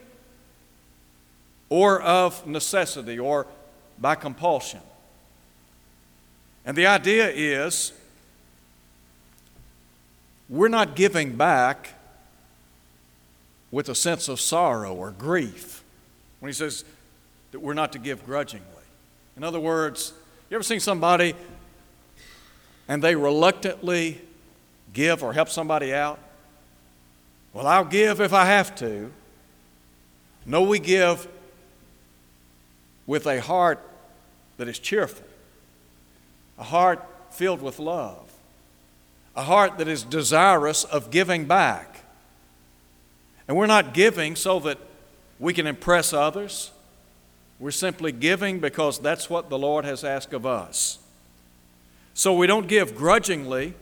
or 1.70 2.02
of 2.02 2.46
necessity 2.46 3.18
or 3.18 3.46
by 3.98 4.14
compulsion. 4.14 4.80
And 6.66 6.76
the 6.76 6.86
idea 6.86 7.30
is 7.30 7.94
we're 10.50 10.68
not 10.68 10.94
giving 10.94 11.34
back 11.34 11.94
with 13.70 13.88
a 13.88 13.94
sense 13.94 14.28
of 14.28 14.38
sorrow 14.38 14.94
or 14.94 15.12
grief 15.12 15.82
when 16.40 16.50
he 16.50 16.52
says 16.52 16.84
that 17.52 17.60
we're 17.60 17.74
not 17.74 17.92
to 17.92 17.98
give 17.98 18.24
grudgingly. 18.24 18.66
In 19.36 19.44
other 19.44 19.60
words, 19.60 20.12
you 20.50 20.56
ever 20.56 20.64
seen 20.64 20.80
somebody 20.80 21.34
and 22.88 23.02
they 23.02 23.14
reluctantly 23.14 24.20
give 24.92 25.22
or 25.22 25.32
help 25.32 25.48
somebody 25.48 25.92
out? 25.92 26.18
Well, 27.52 27.66
I'll 27.66 27.84
give 27.84 28.20
if 28.20 28.32
I 28.32 28.46
have 28.46 28.74
to. 28.76 29.10
No, 30.46 30.62
we 30.62 30.78
give 30.78 31.28
with 33.06 33.26
a 33.26 33.40
heart 33.40 33.80
that 34.56 34.68
is 34.68 34.78
cheerful, 34.78 35.26
a 36.58 36.64
heart 36.64 37.04
filled 37.30 37.62
with 37.62 37.78
love, 37.78 38.32
a 39.36 39.42
heart 39.42 39.78
that 39.78 39.88
is 39.88 40.02
desirous 40.02 40.84
of 40.84 41.10
giving 41.10 41.44
back. 41.44 42.04
And 43.46 43.56
we're 43.56 43.66
not 43.66 43.94
giving 43.94 44.36
so 44.36 44.58
that 44.60 44.78
we 45.38 45.54
can 45.54 45.66
impress 45.66 46.12
others. 46.12 46.70
We're 47.58 47.70
simply 47.72 48.12
giving 48.12 48.60
because 48.60 48.98
that's 48.98 49.28
what 49.28 49.50
the 49.50 49.58
Lord 49.58 49.84
has 49.84 50.04
asked 50.04 50.32
of 50.32 50.46
us. 50.46 50.98
So 52.14 52.34
we 52.34 52.46
don't 52.46 52.68
give 52.68 52.96
grudgingly, 52.96 53.74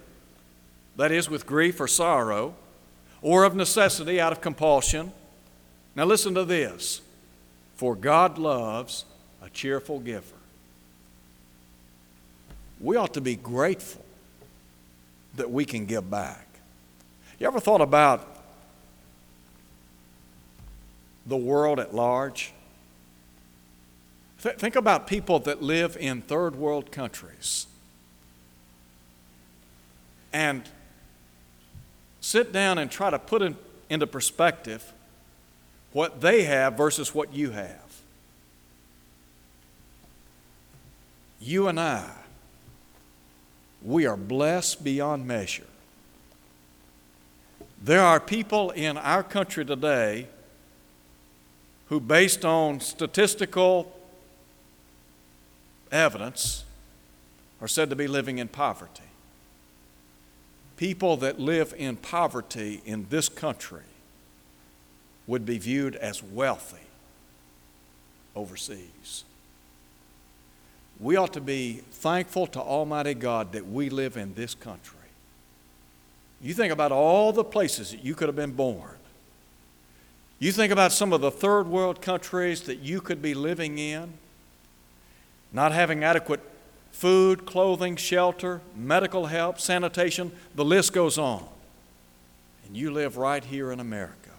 that 0.96 1.12
is, 1.12 1.28
with 1.28 1.46
grief 1.46 1.80
or 1.80 1.88
sorrow, 1.88 2.54
or 3.22 3.44
of 3.44 3.54
necessity 3.54 4.20
out 4.20 4.32
of 4.32 4.40
compulsion. 4.40 5.12
Now 5.94 6.04
listen 6.04 6.34
to 6.34 6.44
this 6.44 7.00
for 7.76 7.94
God 7.94 8.38
loves 8.38 9.04
a 9.42 9.50
cheerful 9.50 10.00
giver. 10.00 10.36
We 12.80 12.96
ought 12.96 13.14
to 13.14 13.20
be 13.20 13.36
grateful 13.36 14.04
that 15.36 15.50
we 15.50 15.64
can 15.64 15.86
give 15.86 16.10
back. 16.10 16.46
You 17.38 17.46
ever 17.46 17.60
thought 17.60 17.82
about 17.82 18.26
the 21.26 21.36
world 21.36 21.80
at 21.80 21.94
large? 21.94 22.52
Th- 24.46 24.56
think 24.56 24.76
about 24.76 25.08
people 25.08 25.40
that 25.40 25.60
live 25.60 25.96
in 25.98 26.22
third 26.22 26.54
world 26.54 26.92
countries 26.92 27.66
and 30.32 30.62
sit 32.20 32.52
down 32.52 32.78
and 32.78 32.88
try 32.88 33.10
to 33.10 33.18
put 33.18 33.42
in, 33.42 33.56
into 33.90 34.06
perspective 34.06 34.92
what 35.92 36.20
they 36.20 36.44
have 36.44 36.76
versus 36.76 37.12
what 37.12 37.34
you 37.34 37.50
have. 37.50 37.86
you 41.40 41.66
and 41.66 41.78
I, 41.78 42.10
we 43.82 44.06
are 44.06 44.16
blessed 44.16 44.82
beyond 44.82 45.26
measure. 45.26 45.66
There 47.82 48.00
are 48.00 48.18
people 48.20 48.70
in 48.70 48.96
our 48.96 49.22
country 49.22 49.64
today 49.64 50.28
who, 51.88 52.00
based 52.00 52.44
on 52.44 52.80
statistical 52.80 53.95
evidence, 55.90 56.64
are 57.60 57.68
said 57.68 57.90
to 57.90 57.96
be 57.96 58.06
living 58.06 58.38
in 58.38 58.48
poverty. 58.48 59.02
People 60.76 61.16
that 61.18 61.40
live 61.40 61.74
in 61.76 61.96
poverty 61.96 62.82
in 62.84 63.06
this 63.08 63.28
country 63.28 63.82
would 65.26 65.46
be 65.46 65.58
viewed 65.58 65.96
as 65.96 66.22
wealthy 66.22 66.76
overseas 68.34 69.24
we 70.98 71.16
ought 71.16 71.32
to 71.34 71.40
be 71.40 71.82
thankful 71.90 72.46
to 72.48 72.60
Almighty 72.60 73.14
God 73.14 73.52
that 73.52 73.66
we 73.66 73.90
live 73.90 74.16
in 74.16 74.34
this 74.34 74.54
country. 74.54 74.96
You 76.40 76.54
think 76.54 76.72
about 76.72 76.92
all 76.92 77.32
the 77.32 77.44
places 77.44 77.90
that 77.90 78.04
you 78.04 78.14
could 78.14 78.28
have 78.28 78.36
been 78.36 78.52
born. 78.52 78.96
You 80.38 80.52
think 80.52 80.72
about 80.72 80.92
some 80.92 81.12
of 81.12 81.20
the 81.20 81.30
third 81.30 81.66
world 81.66 82.02
countries 82.02 82.62
that 82.62 82.78
you 82.80 83.00
could 83.00 83.22
be 83.22 83.34
living 83.34 83.78
in, 83.78 84.12
not 85.52 85.72
having 85.72 86.04
adequate 86.04 86.40
food, 86.92 87.46
clothing, 87.46 87.96
shelter, 87.96 88.60
medical 88.74 89.26
help, 89.26 89.60
sanitation, 89.60 90.32
the 90.54 90.64
list 90.64 90.92
goes 90.92 91.18
on. 91.18 91.44
And 92.66 92.76
you 92.76 92.90
live 92.90 93.16
right 93.16 93.44
here 93.44 93.70
in 93.70 93.80
America, 93.80 94.30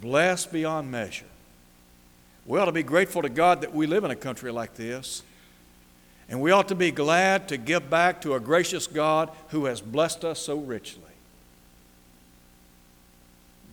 blessed 0.00 0.52
beyond 0.52 0.90
measure. 0.90 1.26
We 2.46 2.58
ought 2.58 2.64
to 2.64 2.72
be 2.72 2.82
grateful 2.82 3.22
to 3.22 3.28
God 3.28 3.60
that 3.60 3.74
we 3.74 3.86
live 3.86 4.04
in 4.04 4.10
a 4.10 4.16
country 4.16 4.50
like 4.50 4.74
this. 4.74 5.22
And 6.30 6.40
we 6.40 6.50
ought 6.50 6.68
to 6.68 6.74
be 6.74 6.90
glad 6.90 7.48
to 7.48 7.56
give 7.56 7.88
back 7.88 8.20
to 8.22 8.34
a 8.34 8.40
gracious 8.40 8.86
God 8.86 9.30
who 9.48 9.66
has 9.66 9.80
blessed 9.80 10.24
us 10.24 10.38
so 10.38 10.56
richly. 10.56 11.02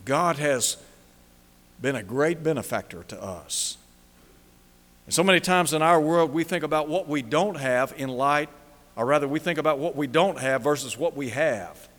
God 0.05 0.37
has 0.37 0.77
been 1.81 1.95
a 1.95 2.03
great 2.03 2.43
benefactor 2.43 3.03
to 3.03 3.21
us. 3.21 3.77
And 5.05 5.13
so 5.13 5.23
many 5.23 5.39
times 5.39 5.73
in 5.73 5.81
our 5.81 6.01
world, 6.01 6.33
we 6.33 6.43
think 6.43 6.63
about 6.63 6.87
what 6.87 7.07
we 7.07 7.21
don't 7.21 7.57
have 7.57 7.93
in 7.97 8.09
light, 8.09 8.49
or 8.95 9.05
rather, 9.05 9.27
we 9.27 9.39
think 9.39 9.59
about 9.59 9.77
what 9.77 9.95
we 9.95 10.07
don't 10.07 10.39
have 10.39 10.61
versus 10.63 10.97
what 10.97 11.15
we 11.15 11.29
have. 11.29 11.89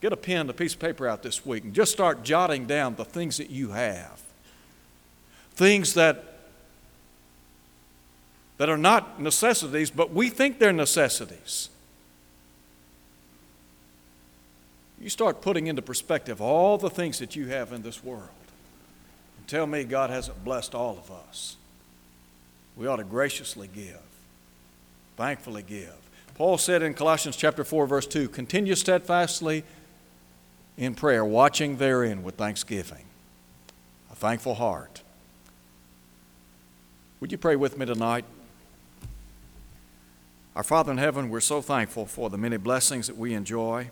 Get 0.00 0.12
a 0.12 0.16
pen, 0.16 0.48
a 0.48 0.52
piece 0.52 0.74
of 0.74 0.80
paper 0.80 1.06
out 1.06 1.22
this 1.22 1.44
week, 1.44 1.64
and 1.64 1.74
just 1.74 1.92
start 1.92 2.24
jotting 2.24 2.66
down 2.66 2.94
the 2.94 3.04
things 3.04 3.36
that 3.36 3.50
you 3.50 3.70
have. 3.70 4.20
Things 5.54 5.94
that, 5.94 6.24
that 8.56 8.68
are 8.68 8.78
not 8.78 9.20
necessities, 9.20 9.90
but 9.90 10.12
we 10.12 10.30
think 10.30 10.58
they're 10.58 10.72
necessities. 10.72 11.68
You 15.00 15.10
start 15.10 15.40
putting 15.40 15.66
into 15.66 15.82
perspective 15.82 16.40
all 16.40 16.78
the 16.78 16.88
things 16.88 17.18
that 17.18 17.36
you 17.36 17.48
have 17.48 17.72
in 17.72 17.82
this 17.82 18.02
world. 18.02 18.28
Tell 19.52 19.66
me 19.66 19.84
God 19.84 20.08
hasn't 20.08 20.42
blessed 20.46 20.74
all 20.74 20.96
of 20.96 21.10
us. 21.10 21.56
We 22.74 22.86
ought 22.86 22.96
to 22.96 23.04
graciously 23.04 23.68
give, 23.68 24.00
thankfully 25.18 25.62
give. 25.62 25.94
Paul 26.36 26.56
said 26.56 26.82
in 26.82 26.94
Colossians 26.94 27.36
chapter 27.36 27.62
4 27.62 27.86
verse 27.86 28.06
2, 28.06 28.30
continue 28.30 28.74
steadfastly 28.74 29.64
in 30.78 30.94
prayer, 30.94 31.22
watching 31.22 31.76
therein 31.76 32.22
with 32.22 32.36
thanksgiving. 32.36 33.04
A 34.10 34.14
thankful 34.14 34.54
heart. 34.54 35.02
Would 37.20 37.30
you 37.30 37.36
pray 37.36 37.56
with 37.56 37.76
me 37.76 37.84
tonight? 37.84 38.24
Our 40.56 40.64
Father 40.64 40.92
in 40.92 40.96
heaven, 40.96 41.28
we're 41.28 41.40
so 41.40 41.60
thankful 41.60 42.06
for 42.06 42.30
the 42.30 42.38
many 42.38 42.56
blessings 42.56 43.06
that 43.06 43.18
we 43.18 43.34
enjoy. 43.34 43.90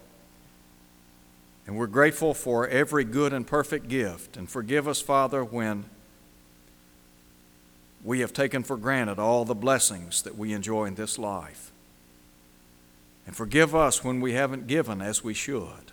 And 1.67 1.77
we're 1.77 1.87
grateful 1.87 2.35
for 2.35 2.67
every 2.69 3.05
good 3.05 3.33
and 3.33 3.47
perfect 3.47 3.89
gift. 3.89 4.37
And 4.37 4.49
forgive 4.49 4.89
us, 4.89 5.01
Father, 5.01 5.45
when 5.45 5.85
we 8.05 8.21
have 8.21 8.33
taken 8.33 8.63
for 8.63 8.77
granted 8.77 9.19
all 9.19 9.45
the 9.45 9.55
blessings 9.55 10.23
that 10.23 10.37
we 10.37 10.53
enjoy 10.53 10.87
in 10.87 10.95
this 10.95 11.19
life. 11.19 11.71
And 13.27 13.37
forgive 13.37 13.75
us 13.75 14.03
when 14.03 14.21
we 14.21 14.33
haven't 14.33 14.67
given 14.67 15.01
as 15.01 15.23
we 15.23 15.35
should. 15.35 15.93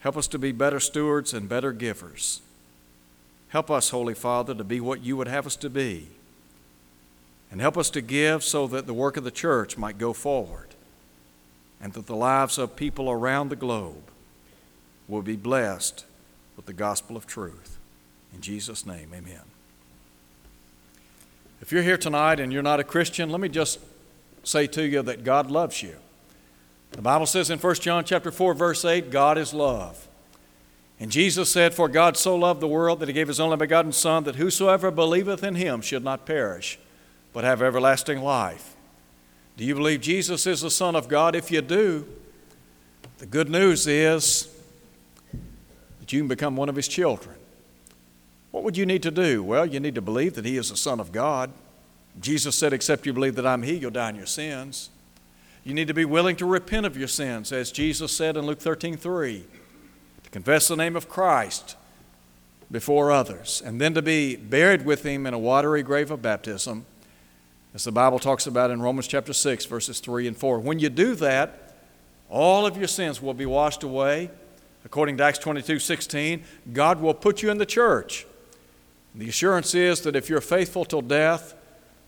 Help 0.00 0.16
us 0.16 0.26
to 0.28 0.38
be 0.38 0.52
better 0.52 0.80
stewards 0.80 1.32
and 1.32 1.48
better 1.48 1.72
givers. 1.72 2.40
Help 3.50 3.70
us, 3.70 3.90
Holy 3.90 4.14
Father, 4.14 4.54
to 4.54 4.64
be 4.64 4.80
what 4.80 5.04
you 5.04 5.16
would 5.16 5.28
have 5.28 5.46
us 5.46 5.56
to 5.56 5.70
be. 5.70 6.08
And 7.50 7.60
help 7.60 7.76
us 7.78 7.90
to 7.90 8.00
give 8.00 8.42
so 8.42 8.66
that 8.66 8.86
the 8.86 8.94
work 8.94 9.16
of 9.16 9.24
the 9.24 9.30
church 9.30 9.78
might 9.78 9.98
go 9.98 10.12
forward 10.12 10.68
and 11.80 11.92
that 11.92 12.06
the 12.06 12.16
lives 12.16 12.58
of 12.58 12.76
people 12.76 13.10
around 13.10 13.48
the 13.48 13.56
globe 13.56 14.10
will 15.12 15.22
be 15.22 15.36
blessed 15.36 16.06
with 16.56 16.64
the 16.64 16.72
gospel 16.72 17.18
of 17.18 17.26
truth. 17.26 17.78
In 18.34 18.40
Jesus' 18.40 18.86
name, 18.86 19.10
amen. 19.14 19.42
If 21.60 21.70
you're 21.70 21.82
here 21.82 21.98
tonight 21.98 22.40
and 22.40 22.50
you're 22.50 22.62
not 22.62 22.80
a 22.80 22.84
Christian, 22.84 23.28
let 23.28 23.40
me 23.40 23.50
just 23.50 23.78
say 24.42 24.66
to 24.68 24.82
you 24.82 25.02
that 25.02 25.22
God 25.22 25.50
loves 25.50 25.82
you. 25.82 25.96
The 26.92 27.02
Bible 27.02 27.26
says 27.26 27.50
in 27.50 27.58
1 27.58 27.74
John 27.76 28.04
chapter 28.04 28.30
4 28.30 28.54
verse 28.54 28.86
8, 28.86 29.10
God 29.10 29.36
is 29.36 29.52
love. 29.52 30.08
And 30.98 31.10
Jesus 31.10 31.52
said, 31.52 31.74
For 31.74 31.88
God 31.88 32.16
so 32.16 32.34
loved 32.34 32.60
the 32.60 32.68
world 32.68 33.00
that 33.00 33.08
he 33.08 33.12
gave 33.12 33.28
his 33.28 33.40
only 33.40 33.58
begotten 33.58 33.92
Son, 33.92 34.24
that 34.24 34.36
whosoever 34.36 34.90
believeth 34.90 35.44
in 35.44 35.56
him 35.56 35.82
should 35.82 36.04
not 36.04 36.24
perish, 36.24 36.78
but 37.34 37.44
have 37.44 37.60
everlasting 37.60 38.22
life. 38.22 38.76
Do 39.58 39.64
you 39.64 39.74
believe 39.74 40.00
Jesus 40.00 40.46
is 40.46 40.62
the 40.62 40.70
Son 40.70 40.96
of 40.96 41.08
God? 41.08 41.34
If 41.34 41.50
you 41.50 41.60
do, 41.60 42.06
the 43.18 43.26
good 43.26 43.50
news 43.50 43.86
is 43.86 44.48
that 46.02 46.12
you 46.12 46.18
can 46.18 46.26
become 46.26 46.56
one 46.56 46.68
of 46.68 46.74
his 46.74 46.88
children. 46.88 47.36
What 48.50 48.64
would 48.64 48.76
you 48.76 48.84
need 48.84 49.04
to 49.04 49.12
do? 49.12 49.40
Well, 49.40 49.64
you 49.64 49.78
need 49.78 49.94
to 49.94 50.02
believe 50.02 50.34
that 50.34 50.44
he 50.44 50.56
is 50.56 50.70
the 50.70 50.76
Son 50.76 50.98
of 50.98 51.12
God. 51.12 51.52
Jesus 52.20 52.58
said, 52.58 52.72
Except 52.72 53.06
you 53.06 53.12
believe 53.12 53.36
that 53.36 53.46
I'm 53.46 53.62
he, 53.62 53.74
you'll 53.74 53.92
die 53.92 54.10
in 54.10 54.16
your 54.16 54.26
sins. 54.26 54.90
You 55.62 55.74
need 55.74 55.86
to 55.86 55.94
be 55.94 56.04
willing 56.04 56.34
to 56.36 56.44
repent 56.44 56.86
of 56.86 56.96
your 56.96 57.06
sins, 57.06 57.52
as 57.52 57.70
Jesus 57.70 58.10
said 58.10 58.36
in 58.36 58.46
Luke 58.46 58.58
13 58.58 58.96
3, 58.96 59.44
to 60.24 60.30
confess 60.30 60.66
the 60.66 60.74
name 60.74 60.96
of 60.96 61.08
Christ 61.08 61.76
before 62.68 63.12
others, 63.12 63.62
and 63.64 63.80
then 63.80 63.94
to 63.94 64.02
be 64.02 64.34
buried 64.34 64.84
with 64.84 65.04
him 65.04 65.24
in 65.24 65.34
a 65.34 65.38
watery 65.38 65.84
grave 65.84 66.10
of 66.10 66.20
baptism, 66.20 66.84
as 67.74 67.84
the 67.84 67.92
Bible 67.92 68.18
talks 68.18 68.48
about 68.48 68.72
in 68.72 68.82
Romans 68.82 69.06
chapter 69.06 69.32
6, 69.32 69.66
verses 69.66 70.00
3 70.00 70.26
and 70.26 70.36
4. 70.36 70.58
When 70.58 70.80
you 70.80 70.88
do 70.88 71.14
that, 71.14 71.76
all 72.28 72.66
of 72.66 72.76
your 72.76 72.88
sins 72.88 73.22
will 73.22 73.34
be 73.34 73.46
washed 73.46 73.84
away. 73.84 74.30
According 74.84 75.16
to 75.18 75.24
Acts 75.24 75.38
22 75.38 75.78
16, 75.78 76.44
God 76.72 77.00
will 77.00 77.14
put 77.14 77.42
you 77.42 77.50
in 77.50 77.58
the 77.58 77.66
church. 77.66 78.26
The 79.14 79.28
assurance 79.28 79.74
is 79.74 80.00
that 80.02 80.16
if 80.16 80.28
you're 80.28 80.40
faithful 80.40 80.84
till 80.84 81.02
death, 81.02 81.54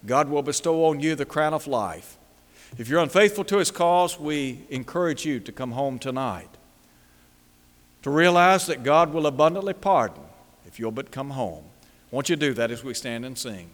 God 0.06 0.28
will 0.28 0.42
bestow 0.42 0.86
on 0.86 1.00
you 1.00 1.14
the 1.14 1.24
crown 1.24 1.54
of 1.54 1.66
life. 1.66 2.16
If 2.78 2.88
you're 2.88 3.00
unfaithful 3.00 3.44
to 3.44 3.58
His 3.58 3.70
cause, 3.70 4.18
we 4.18 4.60
encourage 4.70 5.24
you 5.24 5.40
to 5.40 5.52
come 5.52 5.72
home 5.72 5.98
tonight. 5.98 6.48
To 8.02 8.10
realize 8.10 8.66
that 8.66 8.82
God 8.82 9.12
will 9.12 9.26
abundantly 9.26 9.74
pardon 9.74 10.22
if 10.66 10.78
you'll 10.78 10.90
but 10.90 11.10
come 11.10 11.30
home. 11.30 11.64
Won't 12.10 12.28
you 12.28 12.36
do 12.36 12.52
that 12.54 12.70
as 12.70 12.84
we 12.84 12.94
stand 12.94 13.24
and 13.24 13.36
sing? 13.36 13.70